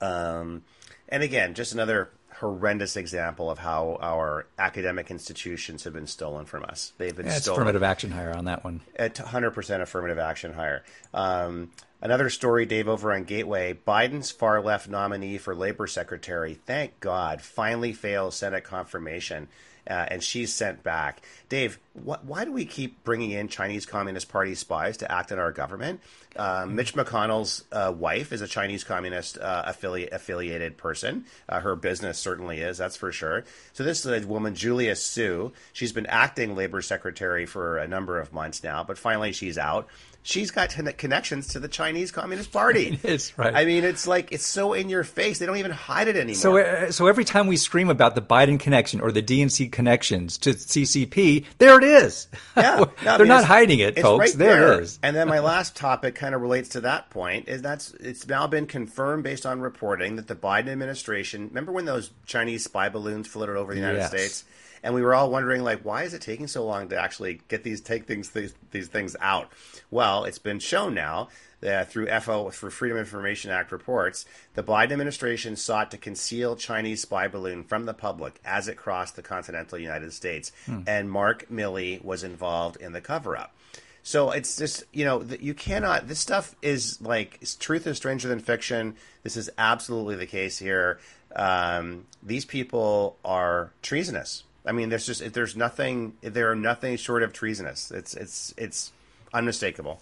Um, 0.00 0.62
and 1.08 1.24
again, 1.24 1.54
just 1.54 1.72
another 1.72 2.10
horrendous 2.40 2.96
example 2.96 3.50
of 3.50 3.58
how 3.58 3.98
our 4.00 4.46
academic 4.58 5.10
institutions 5.10 5.84
have 5.84 5.92
been 5.92 6.06
stolen 6.06 6.46
from 6.46 6.64
us. 6.64 6.92
They've 6.98 7.14
been 7.14 7.26
yeah, 7.26 7.32
it's 7.32 7.42
stolen. 7.42 7.60
affirmative 7.60 7.82
action 7.82 8.10
hire 8.10 8.34
on 8.34 8.46
that 8.46 8.64
one. 8.64 8.80
At 8.96 9.14
100% 9.16 9.80
affirmative 9.80 10.18
action 10.18 10.54
hire. 10.54 10.82
Um, 11.12 11.70
Another 12.02 12.30
story, 12.30 12.64
Dave, 12.64 12.88
over 12.88 13.12
on 13.12 13.24
Gateway. 13.24 13.78
Biden's 13.86 14.30
far 14.30 14.62
left 14.62 14.88
nominee 14.88 15.36
for 15.36 15.54
labor 15.54 15.86
secretary, 15.86 16.54
thank 16.54 16.98
God, 17.00 17.42
finally 17.42 17.92
fails 17.92 18.36
Senate 18.36 18.64
confirmation. 18.64 19.48
Uh, 19.88 20.06
and 20.08 20.22
she's 20.22 20.52
sent 20.52 20.82
back. 20.82 21.22
Dave, 21.48 21.78
wh- 22.00 22.24
why 22.24 22.44
do 22.44 22.52
we 22.52 22.64
keep 22.64 23.02
bringing 23.04 23.30
in 23.30 23.48
Chinese 23.48 23.86
Communist 23.86 24.28
Party 24.28 24.54
spies 24.54 24.96
to 24.98 25.10
act 25.10 25.32
in 25.32 25.38
our 25.38 25.52
government? 25.52 26.00
Uh, 26.36 26.66
Mitch 26.68 26.94
McConnell's 26.94 27.64
uh, 27.72 27.92
wife 27.96 28.32
is 28.32 28.40
a 28.40 28.46
Chinese 28.46 28.84
Communist 28.84 29.38
uh, 29.38 29.64
affili- 29.66 30.10
affiliated 30.12 30.76
person. 30.76 31.24
Uh, 31.48 31.60
her 31.60 31.76
business 31.76 32.18
certainly 32.18 32.60
is, 32.60 32.78
that's 32.78 32.96
for 32.96 33.10
sure. 33.12 33.44
So 33.72 33.82
this 33.84 34.04
is 34.04 34.24
a 34.24 34.26
woman, 34.26 34.54
Julia 34.54 34.96
Su. 34.96 35.52
She's 35.72 35.92
been 35.92 36.06
acting 36.06 36.54
labor 36.54 36.82
secretary 36.82 37.46
for 37.46 37.78
a 37.78 37.88
number 37.88 38.20
of 38.20 38.32
months 38.32 38.62
now, 38.62 38.84
but 38.84 38.98
finally 38.98 39.32
she's 39.32 39.58
out 39.58 39.88
she's 40.22 40.50
got 40.50 40.70
connections 40.96 41.48
to 41.48 41.60
the 41.60 41.68
Chinese 41.68 42.10
Communist 42.10 42.52
Party. 42.52 42.98
it's 43.02 43.36
right. 43.38 43.54
I 43.54 43.64
mean, 43.64 43.84
it's 43.84 44.06
like 44.06 44.32
it's 44.32 44.46
so 44.46 44.72
in 44.72 44.88
your 44.88 45.04
face. 45.04 45.38
They 45.38 45.46
don't 45.46 45.56
even 45.56 45.70
hide 45.70 46.08
it 46.08 46.16
anymore. 46.16 46.34
So, 46.34 46.58
uh, 46.58 46.90
so 46.90 47.06
every 47.06 47.24
time 47.24 47.46
we 47.46 47.56
scream 47.56 47.90
about 47.90 48.14
the 48.14 48.22
Biden 48.22 48.58
connection 48.58 49.00
or 49.00 49.12
the 49.12 49.22
DNC 49.22 49.72
connections 49.72 50.38
to 50.38 50.50
CCP, 50.50 51.44
there 51.58 51.78
it 51.78 51.84
is. 51.90 52.28
Yeah, 52.56 52.76
no, 52.76 52.84
they're 53.02 53.12
I 53.12 53.18
mean, 53.18 53.28
not 53.28 53.44
hiding 53.44 53.80
it, 53.80 53.98
folks. 53.98 54.20
Right 54.20 54.38
there, 54.38 54.60
there 54.60 54.72
it 54.74 54.82
is. 54.82 54.98
And 55.02 55.14
then 55.14 55.28
my 55.28 55.38
last 55.40 55.76
topic 55.76 56.14
kind 56.14 56.34
of 56.34 56.40
relates 56.40 56.70
to 56.70 56.80
that 56.82 57.10
point. 57.10 57.48
Is 57.48 57.62
that's 57.62 57.92
it's 57.94 58.26
now 58.26 58.46
been 58.46 58.66
confirmed 58.66 59.24
based 59.24 59.46
on 59.46 59.60
reporting 59.60 60.16
that 60.16 60.28
the 60.28 60.36
Biden 60.36 60.68
administration. 60.68 61.48
Remember 61.48 61.72
when 61.72 61.84
those 61.84 62.10
Chinese 62.26 62.64
spy 62.64 62.88
balloons 62.88 63.26
floated 63.26 63.56
over 63.56 63.72
the 63.72 63.80
United 63.80 63.98
yes. 63.98 64.10
States? 64.10 64.44
and 64.82 64.94
we 64.94 65.02
were 65.02 65.14
all 65.14 65.30
wondering 65.30 65.62
like 65.62 65.82
why 65.82 66.04
is 66.04 66.14
it 66.14 66.22
taking 66.22 66.46
so 66.46 66.64
long 66.64 66.88
to 66.88 66.96
actually 66.96 67.40
get 67.48 67.62
these 67.64 67.80
take 67.80 68.06
things 68.06 68.30
these, 68.30 68.54
these 68.70 68.88
things 68.88 69.16
out 69.20 69.52
well 69.90 70.24
it's 70.24 70.38
been 70.38 70.58
shown 70.58 70.94
now 70.94 71.28
that 71.60 71.90
through 71.90 72.06
FO 72.20 72.50
for 72.50 72.70
Freedom 72.70 72.98
Information 72.98 73.50
Act 73.50 73.72
reports, 73.72 74.24
the 74.54 74.62
Biden 74.62 74.92
administration 74.92 75.56
sought 75.56 75.90
to 75.90 75.98
conceal 75.98 76.56
Chinese 76.56 77.02
spy 77.02 77.28
balloon 77.28 77.64
from 77.64 77.84
the 77.84 77.94
public 77.94 78.40
as 78.44 78.68
it 78.68 78.76
crossed 78.76 79.16
the 79.16 79.22
continental 79.22 79.78
United 79.78 80.12
States, 80.12 80.52
hmm. 80.66 80.80
and 80.86 81.10
Mark 81.10 81.48
Milley 81.50 82.02
was 82.02 82.24
involved 82.24 82.76
in 82.76 82.92
the 82.92 83.00
cover 83.00 83.36
up. 83.36 83.54
So 84.02 84.30
it's 84.30 84.56
just 84.56 84.84
you 84.92 85.04
know 85.04 85.22
you 85.40 85.54
cannot. 85.54 86.08
This 86.08 86.18
stuff 86.18 86.56
is 86.62 87.00
like 87.02 87.40
truth 87.58 87.86
is 87.86 87.96
stranger 87.96 88.28
than 88.28 88.40
fiction. 88.40 88.96
This 89.22 89.36
is 89.36 89.50
absolutely 89.58 90.16
the 90.16 90.26
case 90.26 90.58
here. 90.58 90.98
Um, 91.36 92.06
these 92.22 92.44
people 92.44 93.16
are 93.24 93.72
treasonous. 93.82 94.44
I 94.64 94.72
mean, 94.72 94.88
there's 94.88 95.06
just 95.06 95.32
there's 95.32 95.56
nothing 95.56 96.14
there 96.22 96.50
are 96.50 96.56
nothing 96.56 96.96
short 96.96 97.22
of 97.22 97.32
treasonous. 97.32 97.90
It's 97.90 98.14
it's 98.14 98.54
it's 98.56 98.92
unmistakable. 99.32 100.00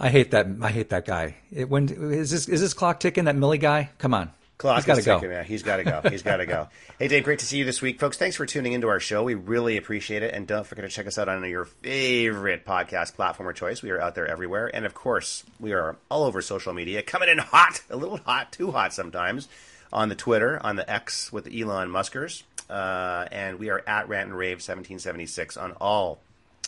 I 0.00 0.08
hate 0.10 0.30
that. 0.30 0.46
I 0.62 0.70
hate 0.70 0.90
that 0.90 1.06
guy. 1.06 1.36
It, 1.50 1.68
when 1.68 1.88
is 1.88 2.30
this? 2.30 2.48
Is 2.48 2.60
this 2.60 2.74
clock 2.74 3.00
ticking? 3.00 3.24
That 3.24 3.36
Milley 3.36 3.60
guy? 3.60 3.90
Come 3.98 4.14
on. 4.14 4.30
Clock 4.58 4.76
He's 4.78 4.86
got 4.86 4.94
to 4.94 5.00
is 5.00 5.06
go. 5.06 5.14
ticking, 5.20 5.30
Yeah, 5.30 5.44
he's 5.44 5.62
got 5.62 5.76
to 5.76 5.84
go. 5.84 6.00
He's 6.10 6.24
got 6.24 6.38
to 6.38 6.46
go. 6.46 6.68
Hey, 6.98 7.06
Dave, 7.06 7.22
great 7.22 7.38
to 7.38 7.46
see 7.46 7.58
you 7.58 7.64
this 7.64 7.80
week, 7.80 8.00
folks. 8.00 8.18
Thanks 8.18 8.34
for 8.34 8.44
tuning 8.44 8.72
into 8.72 8.88
our 8.88 8.98
show. 8.98 9.22
We 9.22 9.34
really 9.34 9.76
appreciate 9.76 10.24
it, 10.24 10.34
and 10.34 10.48
don't 10.48 10.66
forget 10.66 10.84
to 10.84 10.90
check 10.90 11.06
us 11.06 11.16
out 11.16 11.28
on 11.28 11.48
your 11.48 11.64
favorite 11.64 12.66
podcast 12.66 13.14
platform 13.14 13.48
or 13.48 13.52
choice. 13.52 13.82
We 13.84 13.90
are 13.90 14.00
out 14.00 14.16
there 14.16 14.26
everywhere, 14.26 14.68
and 14.74 14.84
of 14.84 14.94
course, 14.94 15.44
we 15.60 15.72
are 15.72 15.94
all 16.10 16.24
over 16.24 16.42
social 16.42 16.72
media, 16.72 17.02
coming 17.02 17.28
in 17.28 17.38
hot, 17.38 17.82
a 17.88 17.96
little 17.96 18.16
hot, 18.16 18.50
too 18.50 18.72
hot 18.72 18.92
sometimes, 18.92 19.46
on 19.92 20.08
the 20.08 20.16
Twitter, 20.16 20.60
on 20.60 20.74
the 20.74 20.90
X 20.90 21.32
with 21.32 21.44
the 21.44 21.62
Elon 21.62 21.88
Muskers, 21.88 22.42
uh, 22.68 23.26
and 23.30 23.60
we 23.60 23.70
are 23.70 23.84
at 23.86 24.08
Rant 24.08 24.30
and 24.30 24.36
Rave 24.36 24.56
1776 24.56 25.56
on 25.56 25.70
all 25.80 26.18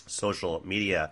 social 0.06 0.62
media 0.64 1.10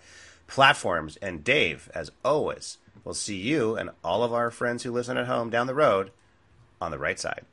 platforms. 0.48 1.16
And 1.18 1.44
Dave, 1.44 1.88
as 1.94 2.10
always, 2.24 2.78
we'll 3.04 3.14
see 3.14 3.36
you 3.36 3.76
and 3.76 3.90
all 4.02 4.24
of 4.24 4.32
our 4.32 4.50
friends 4.50 4.82
who 4.82 4.90
listen 4.90 5.16
at 5.16 5.26
home 5.28 5.50
down 5.50 5.68
the 5.68 5.74
road 5.74 6.10
on 6.80 6.90
the 6.90 6.98
right 6.98 7.20
side. 7.20 7.44